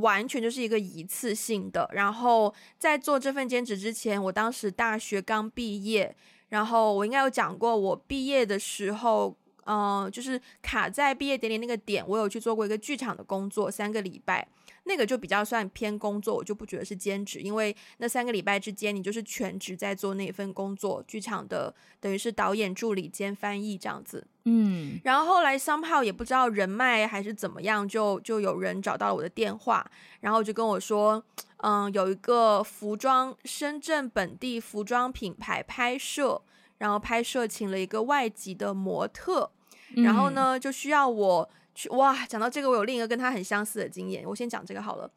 [0.00, 1.86] 完全就是一个一次性的。
[1.92, 6.16] 然后在做这份兼职之前，我当时大学刚毕业，
[6.48, 9.36] 然后我应该有讲过，我毕业的时候。
[9.66, 14.46] 嗯、呃，就是卡在毕业典礼那个点，我有去做过一个剧场的工作，三个礼拜，
[14.84, 24.26] 那个就比较算偏工作，我就不觉得是兼职，因为那三个礼拜之间，你就是全职在做那份工作，剧场的等于是导演助理兼翻译这样子。
[24.44, 29.84] 嗯，然后后来 somehow 也不知道人脉还是怎么样，就就有人找到了我的电话，
[30.20, 31.20] 然后就跟我说，
[31.56, 36.40] 嗯，有一个服装深圳本地服装品牌拍摄，
[36.78, 39.50] 然后拍摄请了一个外籍的模特。
[39.96, 42.26] 然后呢，就需要我去哇！
[42.26, 44.24] 讲到这个，我有另一个跟他很相似的经验。
[44.26, 45.10] 我先讲这个好了，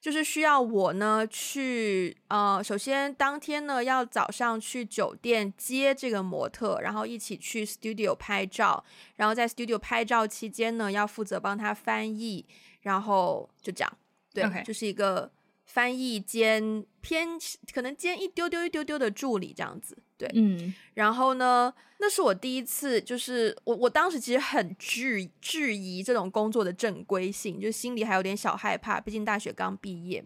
[0.00, 8.82] 就是需要我呢去呃，首先当天呢要早上去酒店接这个模特，然后一起去 studio 拍照，
[9.16, 12.44] 然后在 studio 拍照期间呢要负责帮他翻译，
[12.80, 13.98] 然后就这样，
[14.32, 14.64] 对，Okay.
[14.64, 15.30] 就是一个。
[15.64, 17.26] 翻译兼偏
[17.72, 30.24] 可能兼一丢丢一丢丢的助理这样子，对，嗯，然后呢，那是我第一次，就是我我当时其实很质质疑这种工作的正规性，就心里还有点小害怕，毕竟大学刚毕业。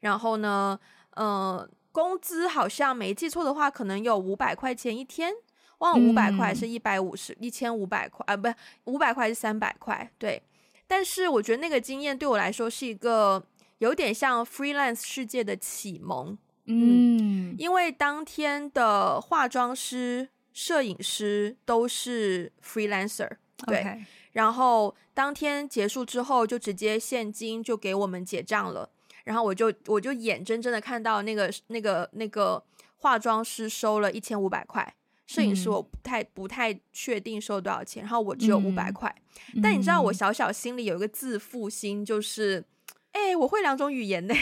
[0.00, 0.78] 然后呢，
[1.14, 5.32] 呃，工资好像没记错的话，可能有五百块钱一天，
[5.78, 8.48] 忘了五百块是一百五十一千五百块啊，不，
[8.84, 10.42] 五百块是三百块，对。
[10.86, 13.44] 但是我觉得那个经验对我来说是一个。
[13.78, 16.36] 有点像 freelance 世界的启蒙，
[16.68, 23.28] 嗯，因为当天的化妆师、摄影师都是 freelancer，
[23.66, 24.04] 对，Okay.
[24.32, 28.90] 然后当天结束之后就直接现金就给我们结账了，
[29.24, 32.62] 然后我就我就眼睁睁的看到那个那个那个
[32.98, 34.94] 化妆师收了一千五百块，
[35.26, 39.14] 摄影师我不太不太确定收多少钱，然后我只有五百块，
[39.54, 42.64] 嗯，但你知道我小小心里有一个自负心，就是。
[43.10, 44.34] 哎、欸，我会两种语言呢，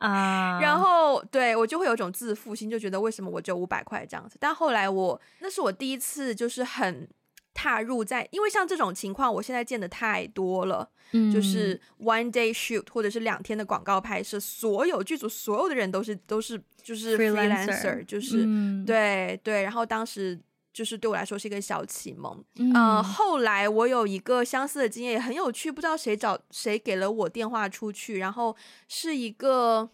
[0.00, 4.36] 啊，然后对我就会有种自负心，就觉得为什么我只有五百块这样子？
[4.40, 7.08] 但后来我那是我第一次，就是很
[7.54, 20.40] 踏入在，因为像这种情况，我现在见的太多了，嗯，就是 one day shoot 或者是两天的广告拍摄，所有剧组所有的人都是都是就是 freelancer，, freelancer 就是、嗯、对对，然后当时。
[20.72, 28.56] 就是对我来说是一个小启蒙，嗯、呃，后来我有一个相似的经验，也很有趣，不知道谁找谁给了我电话出去，然后
[28.88, 29.90] 是一个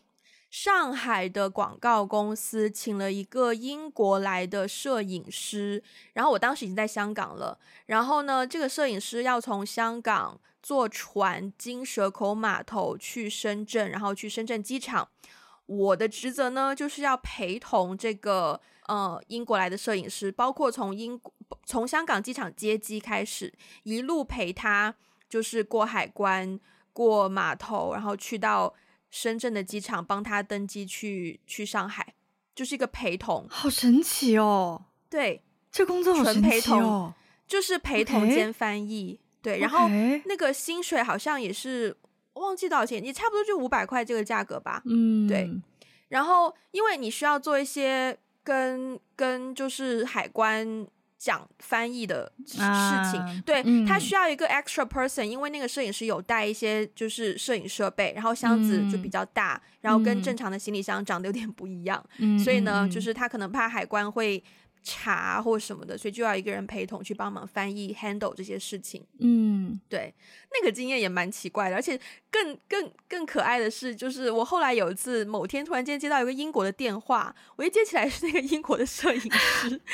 [0.51, 5.83] 上海的广告公司请了一个英国来的摄影师，
[6.13, 15.09] 然后我当时已经在香港了，然后呢，这个摄影师要从香港坐船经蛇口码头去深圳，然后去深圳机场。
[15.67, 21.21] 我的职责呢，就是要陪同这个呃英国来的摄影师，包括从英
[21.65, 23.53] 从香港机场接机开始，
[23.83, 24.95] 一路陪他，
[25.29, 26.59] 就是过海关、
[26.93, 28.73] 过码头，然后去到
[29.11, 32.15] 深圳的机场，帮他登机去去上海，
[32.55, 33.47] 就是一个陪同。
[33.51, 34.85] 好神奇哦！
[35.11, 35.43] 对，
[35.73, 37.13] 这工作好神奇哦，
[37.47, 39.19] 就是陪同兼翻译。
[39.19, 39.43] Okay?
[39.43, 41.97] 对，然后那个薪水好像也是。
[42.41, 44.83] 忘记多少钱，也差不多就五百块这个价格吧。
[44.87, 45.51] 嗯，对。
[46.09, 50.87] 然后，因为你需要做一些跟跟就是海关
[51.19, 64.43] 讲翻译的事情，啊、对、嗯、他需要一个 extra person，因为那个摄影师有带一些就是摄影设备，然后箱子就比较大，嗯、然后跟正常的行李箱长得有点不一样，嗯、所以呢，就是他可能怕海关会。
[64.89, 69.05] 查或什么的，所以就要一个人陪同去帮忙翻译、handle 这些事情。
[69.19, 70.15] 嗯，对，
[70.53, 71.99] 那个经验也蛮奇怪的，而且
[72.31, 79.29] 更更更可爱的是，就是我后来有一次某天突然间接到一个英国的电话，我一接起来是那个英国的摄影师，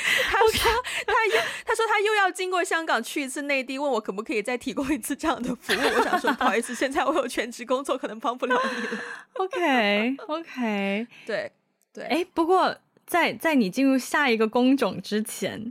[0.28, 0.72] 他说
[1.06, 5.76] 他又他说他又要经过香港去一次内地，问我可不可以再提供一次这样的服务。
[5.96, 9.02] 我想说不好意思，现在我有全职工作，可能帮不了你了。
[9.34, 11.50] OK OK，对
[11.94, 12.76] 对，哎，不过。
[13.12, 15.70] 在在你进入下一个工种之前，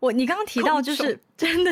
[0.00, 1.70] 我你刚刚提到就是真的，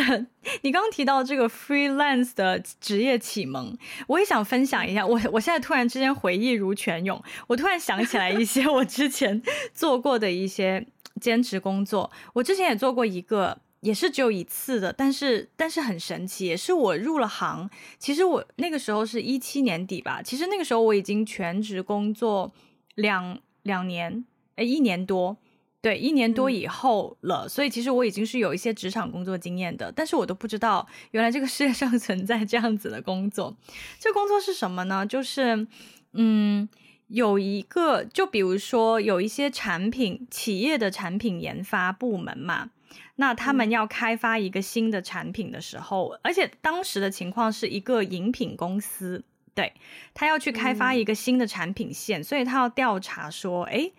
[0.62, 5.04] 你刚刚提到这个 freelance 的职业启蒙，我也想分享一下。
[5.04, 9.42] 我我现在突然之间回忆如泉涌，我突然想起来一些我之前
[9.74, 10.86] 做过的一些
[11.20, 12.08] 兼职工作。
[12.34, 17.68] 我之前也做过一个，也是只有一次的，但是但是很神奇，也是我入了行。
[17.98, 22.52] 其实我那个时候是一七年底吧，其实那个时候我已经全职工作
[22.94, 24.24] 两两年。
[24.58, 25.36] 哎，一年多，
[25.80, 33.56] 对，一年多以后了，嗯，所以其实我已经是有一些职场工作经验的，但是我都不知道原来这个世界上 存在这样子的工作。
[34.00, 35.06] 这工作是什么呢？
[35.06, 35.68] 就是，
[36.14, 36.68] 嗯，
[37.06, 42.70] 有一个，就比如说有一些产品企业的产品研发部门嘛，
[43.14, 49.22] 那他们要开发一个新的产品的时候，嗯，而且当时的情况是一个饮品公司，
[49.54, 49.72] 对，
[50.12, 53.92] 他要去开发一个新的产品线，嗯，所以他要调查说，哎。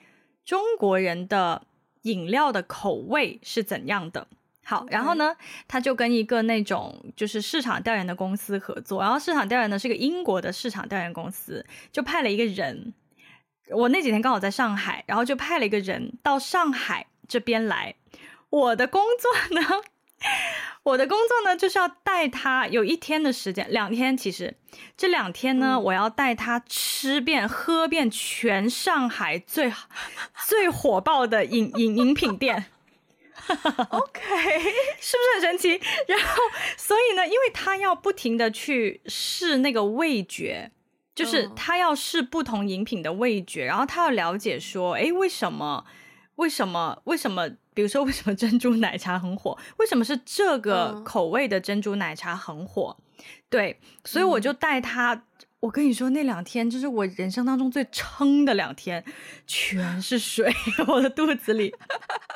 [0.50, 1.62] 中国人的
[2.02, 4.28] 饮料的口味是怎样的？
[4.64, 5.36] 好然后呢，
[5.68, 12.92] 他就跟一个那种就是市场调研的公司合作，然后市场调研呢是个英国的市场调研公司，就派了一个人。
[13.70, 17.94] 我那几天刚好在上海，然后就派了一个人到上海这边来。
[18.50, 19.62] 我的工作呢？
[20.84, 24.56] 我的工作呢，就是要带他有一天的时间，两天其实
[24.98, 29.72] 这两天呢，嗯、我要带他吃遍、喝遍全上海最
[30.48, 32.66] 最火爆的饮饮饮品店。
[33.50, 34.22] OK，
[35.00, 35.70] 是不是很神奇？
[36.08, 36.42] 然后，
[36.78, 40.72] 所以呢，因为他要不停的去试那个味觉，
[41.16, 45.86] 就是他要试不同饮品的味觉，然后他要了解说，哎，为什么？
[46.36, 47.02] 为什么？
[47.06, 47.50] 为什么？
[47.80, 49.58] 比如说，为什么珍珠奶茶很火？
[49.80, 52.94] 为什么是这个口味的珍珠奶茶很火？
[53.00, 55.14] 嗯、对，所以我就带他。
[55.14, 55.22] 嗯、
[55.62, 59.02] 我跟你说，那两天就是我人生当中最撑的两天，
[59.48, 60.54] 全是水，
[60.90, 61.74] 我的肚子里。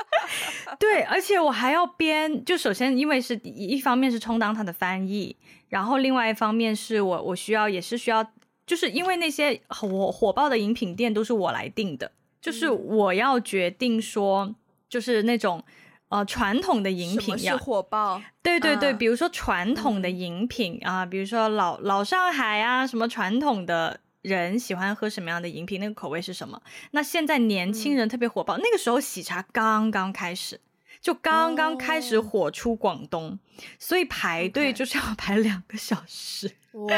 [0.79, 2.45] 对，而且我还要编。
[2.45, 5.35] 就首先，因为是一方面是充当他的翻译，
[5.67, 8.25] 然后另外一方面是我我需要也是需要，
[8.65, 14.55] 就是因为那些火火爆的饮品店都是我来定的，就是我要决定说。
[14.93, 15.63] 就是那种，
[16.09, 26.61] 呃，传统的饮品要火爆，对对对，啊、比如说传统的饮品、嗯、啊，比如说老老上海啊，什么传统的人喜欢喝什么样的饮品，那个口味是什么？
[26.91, 30.61] 那现在年轻人特别火爆，嗯、那个时候喜茶刚刚开始，
[31.01, 33.39] 就刚刚开始火出广东，哦、
[33.79, 36.51] 所以排队就是要排两个小时。
[36.73, 36.95] 哇，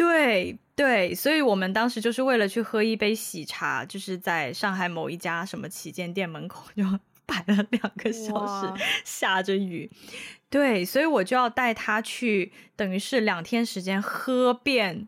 [0.00, 6.84] 对对，所以我们当时就是为了去喝一杯喜茶，就是在上海某一家什么旗舰店门口就。
[7.30, 9.88] 摆了两个小时， 下着雨，
[10.48, 15.06] 对，所以我就要带他去，等于是两天时间喝遍，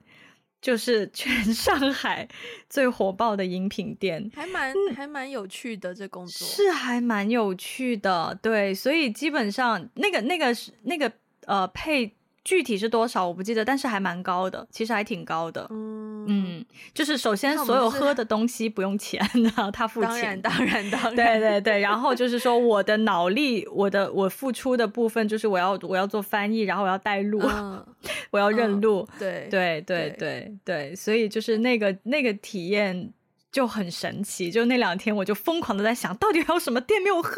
[0.60, 2.28] 就是全 上海
[2.70, 11.12] 最火爆的饮品店，还蛮、嗯、还蛮有趣的这工作，是还蛮有趣的，对，所以基本上那个那个那个
[11.46, 12.14] 呃配。
[12.44, 15.66] 具体是多少我不记得，但是还蛮高的，其实还挺高的。
[15.70, 19.20] 嗯嗯，就是首先所有喝的东西不用钱，
[19.56, 20.10] 的他付钱。
[20.10, 21.14] 当然当然当然。
[21.14, 27.84] 对对对，然后就是说我的脑力，我的我付出的部分就是我要我要做翻译，然后我要带路，嗯、
[28.30, 29.06] 我要认路。
[29.12, 33.12] 嗯、对对对对对，所以就是那个那个体验
[33.50, 37.34] 就很神奇，就那两天我就疯狂的在想到底还有什么店没有喝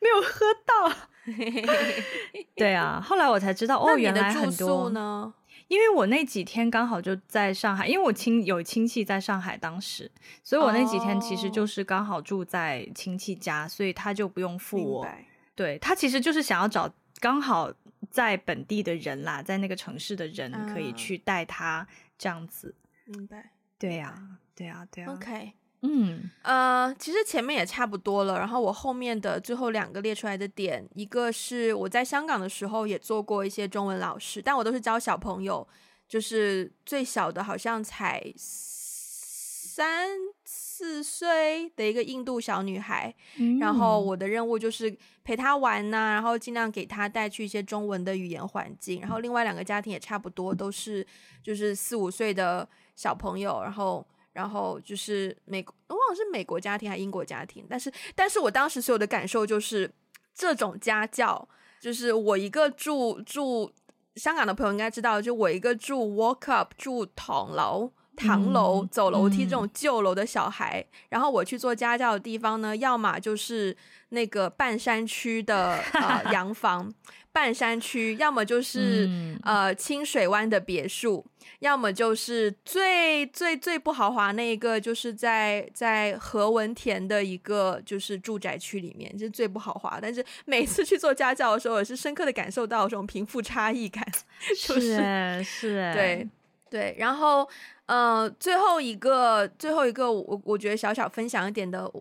[0.00, 0.96] 没有喝到。
[2.54, 5.32] 对啊，后来我才知道 哦，原来很多呢，
[5.68, 10.10] 因为我那几天刚好就在上海，因为我亲有亲戚在上海，当时，
[10.44, 15.08] 所以我那几天其实就是刚好住在亲戚家，oh, 所以他就不用付我。
[15.54, 17.72] 对，他其实就是想要找刚好
[18.10, 22.74] 在本地的人啦，在那个城市的人可以去带他这样子。
[23.04, 23.50] 明白。
[23.78, 24.14] 对呀，
[24.54, 25.10] 对呀，对呀。
[25.12, 25.52] OK。
[25.88, 28.38] 嗯，呃，其实前面也差不多了。
[28.38, 35.66] 然后我后面的最后两个列出来的点，一个是我在香港的时候也做过一些中文老师，但我都是教小朋友，
[36.08, 40.08] 就是最小的好像才三
[40.44, 43.14] 四岁的一个印度小女孩。
[43.38, 49.00] 嗯，然后我的任务就是陪她玩呐，然后尽量给她带去一些中文的语言环境。
[49.00, 51.06] 然后另外两个家庭也差不多，都是
[51.42, 54.06] 就是四五岁的小朋友，然后。
[54.36, 59.90] 然后就是美国，我忘了是美国家庭还是英国家庭，但是，但是我当时所有的感受就是，
[60.34, 61.48] 这种家教，
[61.80, 63.72] 就是我一个住住
[64.16, 73.74] 香港的朋友应该知道，就我一个住 walk up 住唐楼唐楼走楼梯这种旧楼的小孩，嗯、然后我去做家教的地方呢，要么就是
[74.10, 76.92] 那个半山区的呃 洋房。
[77.36, 81.22] 半山区，要么就是、嗯、呃清水湾的别墅，
[81.58, 89.98] 要么就是最最最不豪华那一个，就是在在何文田的一个就是住宅区里面，就是最不豪华。
[90.00, 94.02] 但是每次去做家教的时候，也是深刻的感受到这种贫富差异感，
[94.64, 96.26] 就是是，是 对
[96.70, 96.96] 对。
[96.98, 97.46] 然后
[97.84, 101.92] 呃最后一个最后一个，我我觉得小小分享一点的，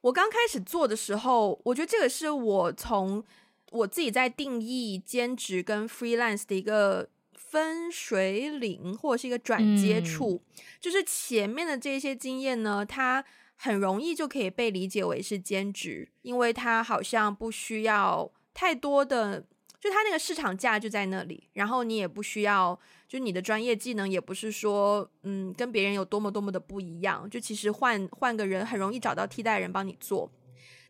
[0.00, 3.24] 我刚开始做的时候，我觉得这个是我从。
[3.70, 13.24] 我自己在定义兼职跟 freelance 的一个分水岭，或者是一个转接处，嗯、就是前面的这些经验呢，它
[13.56, 19.40] 很容易就可以被理解为是兼职，因为它好像不需要太多的，
[19.80, 30.30] 就它那个市场价就在那里，然后你也不需要，就你的专业技能也不是说，嗯，跟别人有多么多么的不一样，就其实换换个人很容易找到替代人帮你做。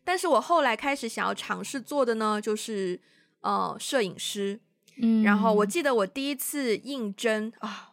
[0.03, 2.99] 但是我后来开始想要尝试做的呢，就是
[3.41, 4.59] 呃摄影师，
[4.97, 5.65] 嗯，然后我。
[5.65, 7.91] 记得我第一次应征啊，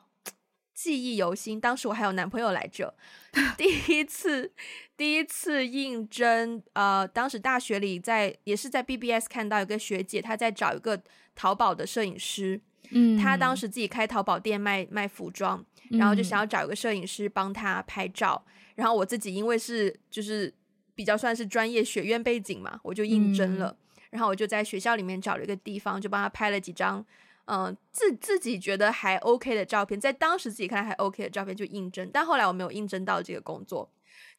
[0.75, 2.95] 记忆犹新，当时我还有男朋友来着，
[3.57, 4.53] 第一次
[4.97, 11.01] 第一次应征，呃，当时大学里在也是在 BBS 看到一个学姐，她在找一个
[11.35, 18.45] 淘宝的摄影师，嗯，她当时自己开淘宝店卖卖服装，然后就想要找一个摄影师帮她拍照，
[18.75, 20.53] 然后我自己因为是就是。
[20.99, 26.99] 比较算是专业学院背景嘛，我就应征了，嗯、然后我就在学校里面找了一个地方，就帮他拍了几张，
[27.45, 33.89] 嗯、呃，自自己觉得还 OK 的照片，在当时自己看来还 OK 的照片就应征，但后来我没有应征到这个工作。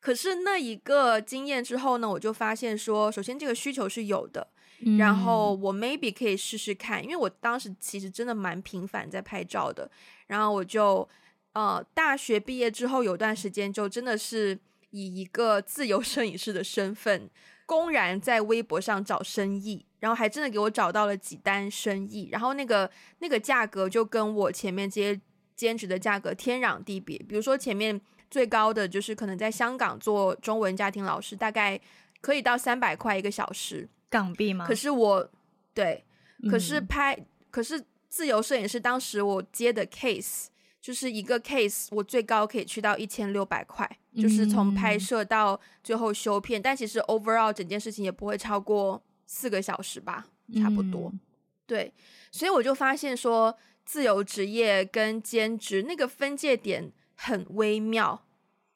[0.02, 4.46] 可是那一个经验之后呢，我就发现说，首先这个需求是有的，
[4.82, 9.90] 嗯、然后我 maybe 可以试试看，因为我当时其实真的蛮频繁在拍照的，
[10.28, 11.08] 然后我就
[11.54, 14.60] 呃大学毕业之后有段时间就真的是。
[14.92, 17.30] 以一个自由摄影师的身份，
[17.66, 25.20] 公然在微博上找生意，然后还真的给我找到了几单生意，然后那个那个价格就跟我前面这些
[25.56, 27.18] 兼职的价格天壤地别。
[27.20, 28.00] 比如说前面
[28.32, 31.80] 最高的就是可能在香港做中文家庭老师，大概
[32.22, 34.66] 可以到三百块一个小时港币吗？
[34.66, 35.30] 可是我
[35.74, 36.04] 对，
[36.50, 40.48] 可是拍，嗯、可是自由摄影师当时我接的 case。
[40.82, 50.26] 就是一个 case，我最高可以去到一千六百块，就是从拍摄到最后修片，嗯、但其实 overall 整件事情也不会超过四个小时吧，
[50.56, 51.10] 差不多。
[51.14, 51.20] 嗯、
[51.68, 51.94] 对，
[52.32, 58.26] 所以我就发现说，自由职业跟兼职那个分界点很微妙，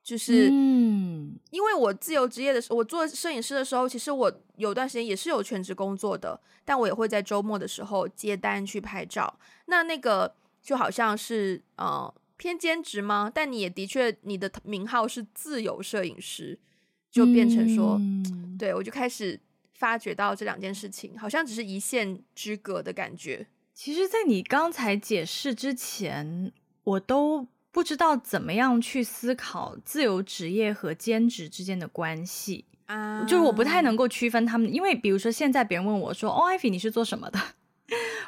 [0.04, 10.36] 就是，嗯，因为我自由职业的时候，我做摄影师的时候，其实我有段时间也是有全职工作的，但我也会在周末的时候接单去拍照，那那个。
[10.64, 13.30] 就好像是呃偏兼职吗？
[13.34, 16.58] 但你也的确，你的名号是自由摄影师，
[17.12, 19.40] 就变成说，嗯、对，我就开始
[19.74, 23.46] 发觉到这两件事情好像只是一线之隔的感觉。
[23.74, 26.52] 其实，在你刚才解释之前，
[26.84, 37.40] 我都不知道怎么样去思考自由职业和兼职之间的关系啊，就是我不太能够区分他们，因为比如说现在别人问我说：“哦，艾菲，你是做什么的？”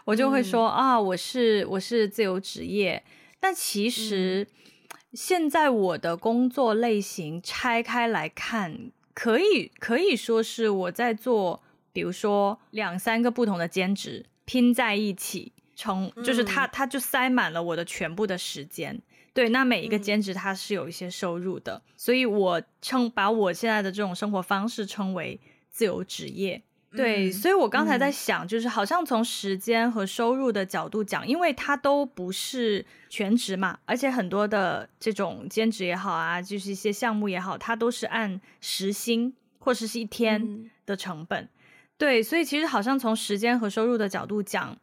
[0.06, 3.03] 我就会说、嗯、啊，我是我是自由职业，
[3.39, 19.01] 但其实、嗯、现在我的工作类型拆开来看，可以可以说是我在做，比如说两三个不同的兼职拼在一起，从就是它它就塞满了我的全部的时间。
[19.34, 25.39] 对，那每一个兼职它是有一些收入的，嗯、所以我称把我现在的这种生活方式称为
[25.70, 26.62] 自由职业。
[26.96, 41.50] 对，所以我刚才在想，就是好像从时间和收入的角度讲，因为它都不是全职嘛，而且很多的这种兼职也好啊，就是一些项目也好，它都是按时薪或者是一天的成本。
[41.98, 44.78] 对，所以其实好像从时间和收入的角度讲，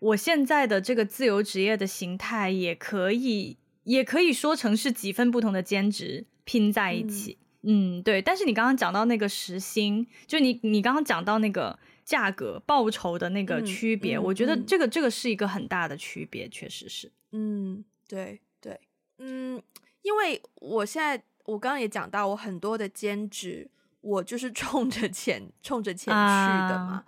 [0.00, 7.38] 我现在的这个自由职业的形态也可以，也可以说成是几份不同的兼职拼在一起。
[7.40, 8.22] 嗯，嗯，对。
[8.22, 17.12] 但是你刚刚讲到那个时薪，就你你刚刚讲到那个价格报酬的那个区别，我觉得这个这个是一个很大的区别，确实是。
[17.32, 18.80] 嗯，对对，
[19.18, 19.62] 嗯，
[20.02, 23.70] 因为我现在我刚刚也讲到，我很多的兼职。
[24.02, 27.04] 我就是冲着钱，冲着钱去的嘛，啊、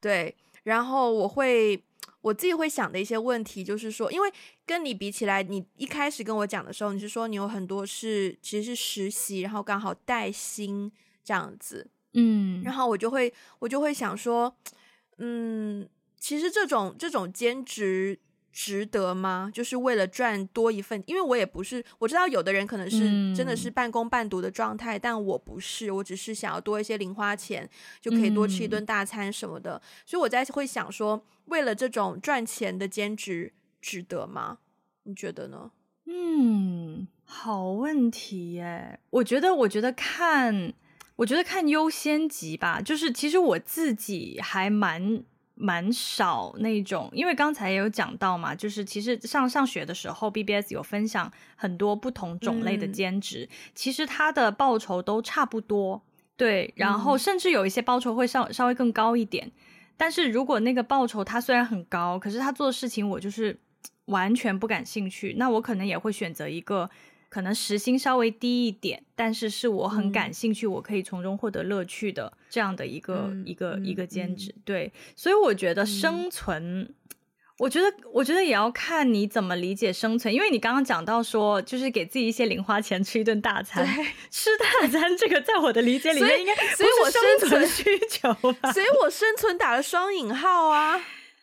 [0.00, 0.34] 对。
[0.64, 1.82] 然后我会
[2.20, 4.32] 我自己会想的一些问题，就是说，因为
[4.64, 10.90] 跟你比起来，你一开始跟我讲的时候，你是说你有很多是其实是实习，然后刚好带薪
[11.24, 12.62] 这样子，嗯。
[12.62, 14.54] 然后我就会我就会想说，
[15.18, 15.88] 嗯，
[16.18, 18.18] 其实这种这种兼职。
[18.52, 19.50] 值得吗？
[19.52, 27.68] 就是为了赚多一份，因为我也不是，我知道有的人可能是真的是半工半读的状态，嗯、但我不是，我只是想要多一些零花钱，
[28.00, 34.58] 就可以多吃一顿大餐什么的，嗯、所以我在会想说，为了这种赚钱的兼职，值得吗？
[35.04, 35.70] 你觉得呢？
[36.04, 39.00] 嗯，好问题耶。
[39.10, 40.74] 我觉得，我觉得看，
[41.16, 42.82] 我觉得看优先级吧。
[42.82, 45.24] 就是其实我自己还蛮。
[45.62, 56.02] 蛮少那种，因为刚才也有讲到嘛，就是其实上上学的时候，BBS 有分享很多不同种类的兼职，嗯、其实它的报酬都差不多，
[56.36, 59.52] 对，然后甚至有一些报酬会稍稍微更高一点。
[59.96, 63.56] 但是如果那个报酬它虽然很高，可是他做的事情我就是
[64.06, 66.90] 完全不感兴趣，那我可能也会选择一个。
[67.32, 74.54] 可能时薪稍微低一点，但是是我很感兴趣，嗯、我可以从中获得乐趣的这样的一个、嗯、一个、嗯、一个兼职。
[74.66, 76.94] 对，所以我觉得生存，嗯、
[77.56, 83.82] 我觉得我觉得也要看你怎么理解生存，因为你刚刚讲到说，就是给自己一些零花钱吃一顿大 餐，
[84.30, 88.30] 吃大餐这个在我的理解里面应该所以我生存需求
[88.60, 91.00] 吧，所以我生存打了双引号啊。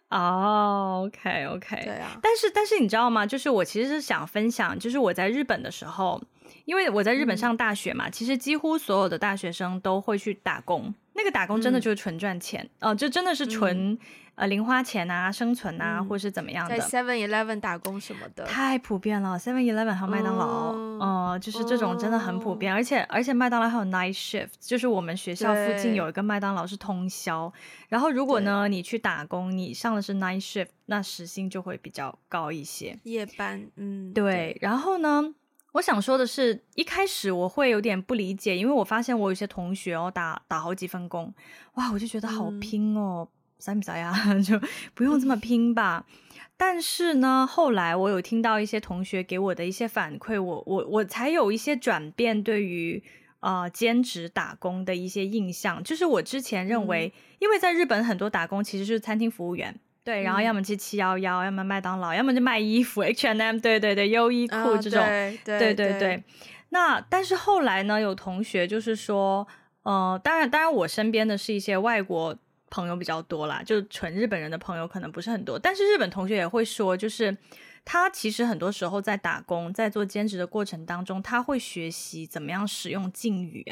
[0.10, 3.26] 哦、oh，OK OK，对啊，但是但是你知道吗？
[3.26, 6.20] 就是我其实是想分享，就是我在日本的时候，
[6.70, 13.94] 因为我在日本上大学嘛，嗯、其实几乎所有的大学生都会去打工，那个打工真的就是纯赚钱，哦、嗯，就真的是纯。
[13.94, 13.98] 嗯
[14.40, 19.38] 呃，零花钱啊，生存啊，嗯、或是怎么样的，在 Seven Eleven 打工什么的，太普遍了。
[19.38, 22.72] Seven Eleven 还有麦当劳，哦、呃，就是这种真的很普遍。
[22.72, 27.52] 哦、而且而且麦当劳还有 Night Shift，就是我们学校附近有一个麦当劳是通宵。
[27.90, 32.98] 然后如果呢你去打工，你上的是 Night Shift，那时薪就会比较高一些。
[33.04, 34.24] 夜班，嗯，对。
[34.24, 35.22] 对然后呢，
[35.74, 41.34] 我想说的是，一开始我会有点不理解，因为我发现我有些同学哦，打打好几份工，
[41.76, 43.28] 哇，我就觉得好拼哦。
[43.30, 44.14] 嗯啥不啥呀？
[44.42, 44.58] 就
[44.94, 46.06] 不用这么拼吧。
[46.56, 53.04] 但是呢，后来我有听到一些同学给我的一些反馈，我我我才有一些转变，对于
[53.42, 55.84] 呃兼职打工的一些印象。
[55.84, 66.00] 就是我之前认为，嗯、因为在日本很多打工其实是餐厅服务员，对，然后要么去七幺幺，要么麦当劳，要么就卖衣服，H and M，对对对，优衣库这种，啊、对，对对对。
[66.00, 66.24] 对
[66.70, 69.48] 那但是后来呢，有同学就是说，
[69.84, 72.38] 呃，当然当然，我身边的是一些外国。
[72.72, 77.36] 朋友比较多啦，就纯日本人的朋友可能不是很多，但是日本同学也会说，就是
[77.84, 83.66] 他其实很多时候在打工、在做兼职的过程当中，他会学习怎么样使用敬语，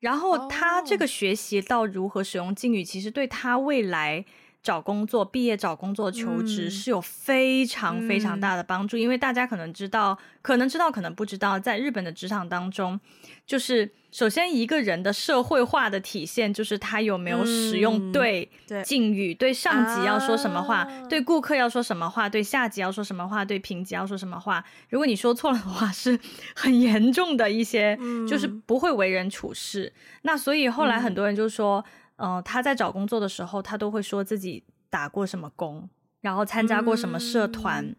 [0.00, 4.24] 然后他这个学习到如何使用敬语，其实对他未来
[4.62, 13.00] 找工作、毕业找工作、求职是有非常非常大的帮助，嗯、因为大家可能知道，可能知道，可能不知道，在日本的职场当中，
[13.44, 18.48] 就是首先一个人的社会化的体现，就是他有没有使用对
[18.84, 24.64] 敬语，嗯、对，对上级要说什么话，啊、对顾客要说什么话，对下级要说什么话，对评级要说什么话。
[24.90, 26.16] 如果你说错了的话， 是
[26.54, 29.92] 很严重的一些，嗯、就是不会为人处事。
[30.22, 31.84] 那所以后来很多人就说。
[32.24, 35.88] 嗯他在找工作的时候，他都会说自己打过什么工，
[36.20, 37.84] 然后参加过什么社团。
[37.84, 37.96] 嗯、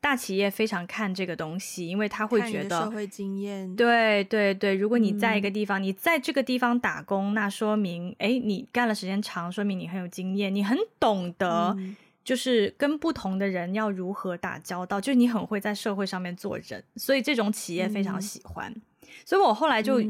[0.00, 3.74] 大企业非常看这个东西，因为他会觉得社会经验。
[3.74, 11.76] 对对对，如果你在一个地方，嗯、你在这个地方打工，那说明，哎，你干了时间长，说明你很有经验，你很懂得，
[12.22, 18.70] 就是跟不同的人要如何打交道，嗯、就是你很会在社会上面做人，所以这种企业非常喜欢。
[18.70, 18.82] 嗯
[19.24, 20.00] 所以我后来就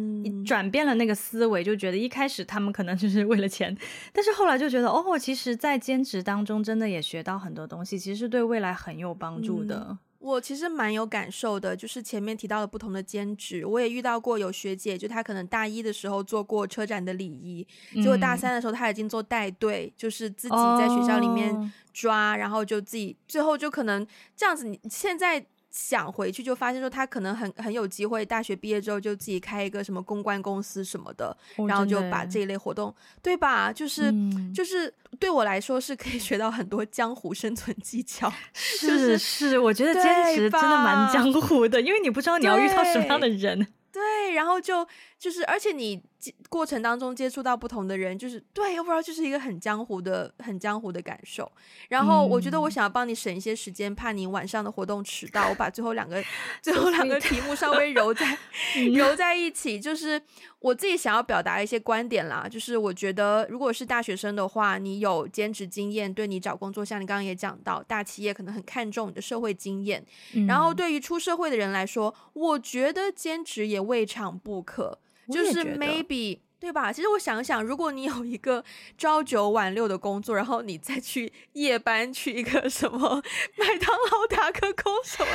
[0.44, 3.76] 转变了那个思维，就觉得一开始他们可能就是为了钱，
[4.12, 9.86] 但是后来就觉得哦，其实，在兼职当中真的也学到很多东西，其实对未来很有帮助的。
[9.90, 24.64] 嗯，我其实蛮有感受的，就是前面提到了不同的兼职，我也遇到过有学姐，就她可能大一的时候做过车展的礼仪，结果大三的时候她已经做带队，就是自己在学校里面抓，哦、然后就自己最后就可能这样子。
[24.64, 25.46] 你现在。
[25.76, 33.72] 想回去就发现说他可能很很有机会，大学毕业之后就自己开一个什么公关公司什么的，哦、然后就把这一类活动，对吧？
[33.72, 38.32] 就是、嗯、就是对我来说是可以学到很多江湖生存技巧。
[38.54, 43.66] 是、就是是，我觉得兼职真的蛮江湖的，因为你不知道你要遇到什么样的人。
[43.90, 44.86] 对，然后就
[45.18, 46.00] 就是，而且你
[46.48, 51.50] 过程当中接触到不同的人，就是对，要不然就是一个很江湖的、很江湖的感受。
[51.88, 56.22] 然后我觉得我想要帮你省一些时间，嗯、怕你晚上的活动迟到，我把最后两个
[56.62, 58.38] 最后两个题目稍微揉在
[58.94, 60.20] 揉在一起，就是
[60.60, 62.48] 我自己想要表达一些观点啦。
[62.48, 70.04] 就是我觉得，如果是大学生的话，你有兼职经验，对你找工作，像你刚刚也讲到，大企业可能很看重你的社会经验。
[70.34, 74.98] 嗯、然后对于出社会的人来说，我觉得兼职也未尝不可，
[75.30, 76.90] 就是 maybe 对吧？
[76.90, 78.64] 其实我想想，如果你有一个
[78.96, 83.22] 朝九晚六的工作，然后你再去夜班去一个什么
[83.56, 85.32] 麦当劳打个工什么，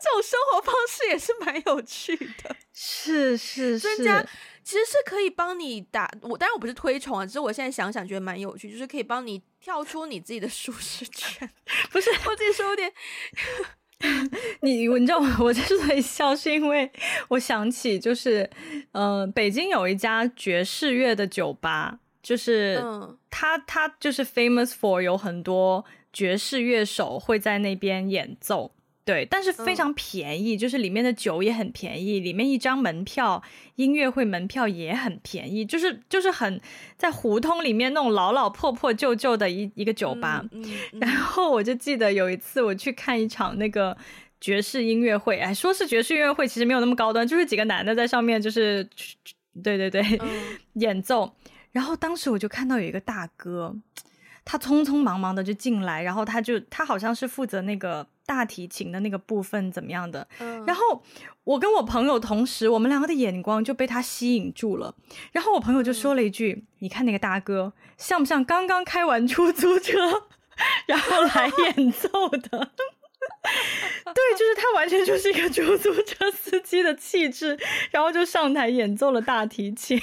[0.00, 2.56] 这种生活方式也是蛮有趣的。
[2.74, 4.20] 是是是，增加
[4.64, 11.48] 其实是可以帮你打我，当然我不是推崇啊，只是我现在想想觉得蛮有趣，就是可以帮你跳出你自己的舒适圈。
[11.90, 12.92] 不是我自己说有点。
[14.62, 16.90] 你 你知道我 我之所以笑，是因为
[17.28, 18.48] 我想起就是，
[18.92, 22.82] 呃，北京有一家爵士乐的酒吧，就是
[23.30, 28.72] 他他就是 famous for 有很多爵士乐手会在那边演奏。
[29.04, 33.42] 对，但是非常便宜，嗯、就是里面的酒也很便宜，里面一张门票，
[33.74, 36.60] 音乐会门票也很便宜，就是就是很
[36.96, 40.44] 在胡同里面那种老老破破旧旧的一一个酒吧。
[40.52, 43.96] 嗯嗯嗯、然后我就记得有一次我去看一场那个
[44.40, 48.88] 爵士音乐会，哎，说是爵士音乐会，其实没有那么高端，就是几个男的在上面就是，
[49.64, 50.28] 对对对，嗯、
[50.74, 51.34] 演奏。
[51.72, 53.74] 然后当时我就看到有一个大哥，
[54.44, 58.06] 他匆匆忙忙的就进来，然后他就他好像是负责那个。
[58.24, 60.26] 大提琴的那个部分怎么样的？
[60.38, 61.02] 嗯、然后
[61.42, 64.94] 我跟我朋友同时，我们两个的眼光就被他吸引住了。
[65.32, 69.98] 然后我朋友就说了一句：“嗯、你看那个大哥像不像刚刚开完出租车，
[70.86, 72.70] 然后来演奏的？”
[74.14, 77.58] 对，就是他完全就是一个出租车司机的气质，
[77.90, 80.00] 然后就上台演奏了大提琴，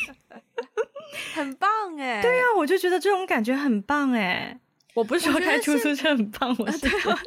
[1.34, 2.22] 很棒哎！
[2.22, 4.59] 对呀、啊，我就觉得这种感觉很棒哎！
[4.95, 7.17] 我不是说开出租车很棒，我是说。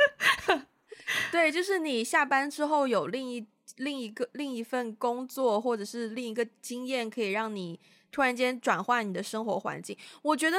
[1.30, 7.78] 对，就是你下班之后有另一另一个另一份工作，或者是另一个经验，可以让你
[8.10, 9.96] 突然间转换你的生活环境。
[10.22, 10.58] 我觉得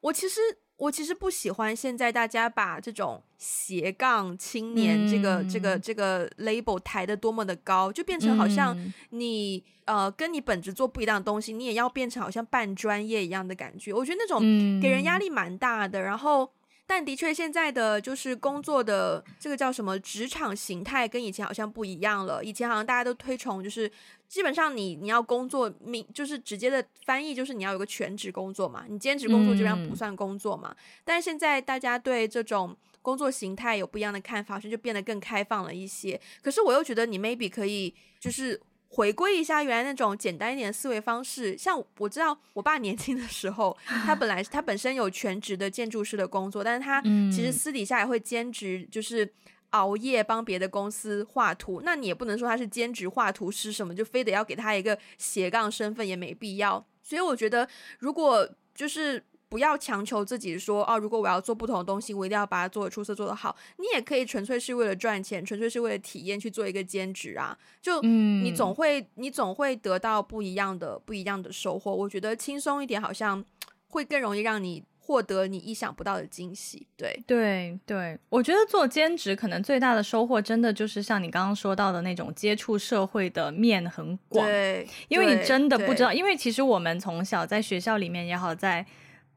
[0.00, 0.40] 我其实
[0.76, 8.76] 我其实不喜欢现在大家把这种斜杠青年这个、嗯、这个这个 label 抬得多么的高，就变成好像
[9.10, 13.92] 你、嗯、呃跟你本职做不一样的东西，你也要变成好像半专业一样的感觉。
[13.92, 14.40] 我觉得那种
[14.80, 16.50] 给人压力蛮大的，然后。
[16.86, 22.44] 但的确，现在的就是工作的这个叫什么职场形态，跟以前好像不一样了。
[22.44, 23.90] 以前好像大家都推崇，就是
[24.28, 30.74] 基本上你你要工作，明就是直接的翻译就是你要有个全职工作嘛，你兼职工作基本上不算工作嘛。
[30.76, 36.20] 嗯、但是现在大家对这种工作形态有不一样的看法，所以就变得更开放了一些。
[36.42, 38.60] 可是我又觉得你 maybe 可以就是。
[38.94, 49.28] 回归一下原来那种简单一点的思维方式，像我知道我爸年轻的时候，他本来他本身有全职的建筑师的工作，但是他其实私底下也会兼职，就是
[49.70, 51.82] 熬夜帮别的公司画图。
[51.84, 56.86] 那你也不能说他是兼职画图师什么，就非得要给他一个斜杠身份也没必要。
[57.02, 57.68] 所以我觉得，
[57.98, 59.24] 如果就是。
[59.54, 63.54] 不要强求自己说哦，如果我要做不同的东西，我一定要把它做得出色、做得好。
[63.76, 67.56] 你也可以纯粹是为了赚钱，纯粹是为了体验去做一个兼职啊。
[67.80, 71.94] 就你总会，嗯、你总会得到不一样的、不一样的收获。
[71.94, 73.44] 我觉得轻松一点，好像
[73.86, 76.88] 会更容易让你获得你意想不到的惊喜。
[76.96, 78.18] 对，对，对。
[78.30, 84.44] 我觉得做兼职可能最大的收获，真的就是像你刚刚说到的那种接触社会的面很广。
[84.44, 88.84] 对，因为你真的不知道，因为其实我们从小在学校里面也好，在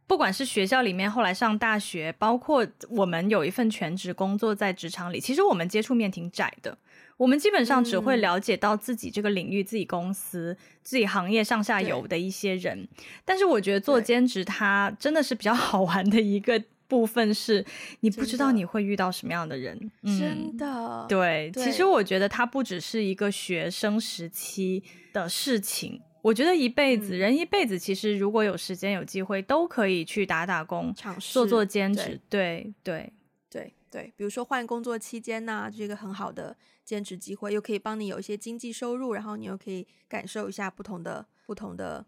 [0.07, 6.77] 不管是学校里面，后来上大学，包括我们有一份全职工作在职场里，其实我们接触面挺窄的。
[7.17, 12.87] 我们基本上只会了解到自己这个领域、嗯、自己公司、自己行业上下游的一些人。
[13.25, 17.65] 但是我觉得做兼职，它真的是比较好玩的一个部分，是
[18.01, 19.91] 你不知道你会遇到什么样的人。
[20.05, 21.49] 真的，嗯、对。
[21.51, 25.99] 对其实我觉得它不只是一个学生时期的事情。
[26.27, 32.19] 我觉得一辈子，嗯、人一辈子，其实如果有时间有机会，都可以去打打工，尝试做做兼职。
[32.29, 33.13] 对对
[33.49, 36.53] 对，对对，比如说换工作期间呢，这个很好的
[36.83, 42.05] 兼职机会，又可以帮你有一些经济收入，然后你又可以感受一下不同的不同的。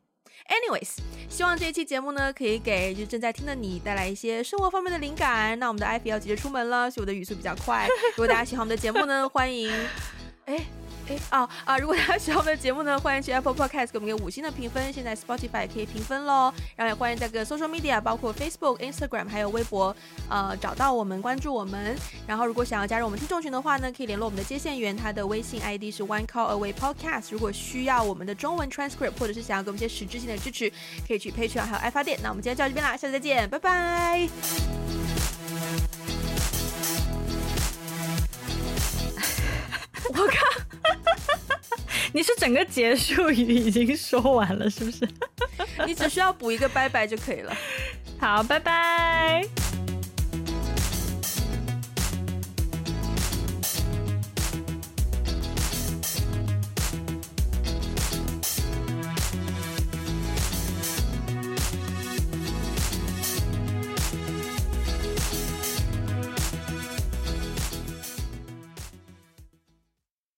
[0.50, 0.98] Anyways，
[1.30, 5.58] 希望这一期节目呢，可以给就正在听的你带来一些生活方面的灵感。
[5.60, 7.88] 那我们的艾菲要急着出门了，所以我的语速比较快。
[7.88, 9.72] 如果大家喜欢我们的节目呢，欢迎，
[10.44, 10.66] 哎。
[11.10, 11.78] 哎啊啊！
[11.80, 14.94] 如果大家喜欢我们的节目呢，欢迎去 Apple Podcast 给我们个五星的评分。
[14.94, 16.54] 现在 Spotify 也可以评分喽。
[16.76, 19.96] 然后也欢迎在各个 social media，包括 Facebook、Instagram 还有微博，
[20.30, 21.98] 呃，找到我们，关注我们。
[22.28, 27.30] 然后如果想要加入我们听众群的话呢，可以联络我们的接线员，他的微信 ID 是 One Call Away Podcast。
[27.32, 30.72] 如果需要我们的中文 transcript，或者是想要给我们一些实质性的支持，
[31.08, 32.20] 可以去 Patreon 还有爱发电。
[32.22, 34.30] 那我们今天就到这边啦，下次再见，拜拜。
[40.14, 40.36] 我靠！
[42.12, 45.08] 你是整个结束语已经说完了，是不是？
[45.86, 47.56] 你只需要补一个拜拜就可以了。
[48.20, 49.48] 好，拜拜。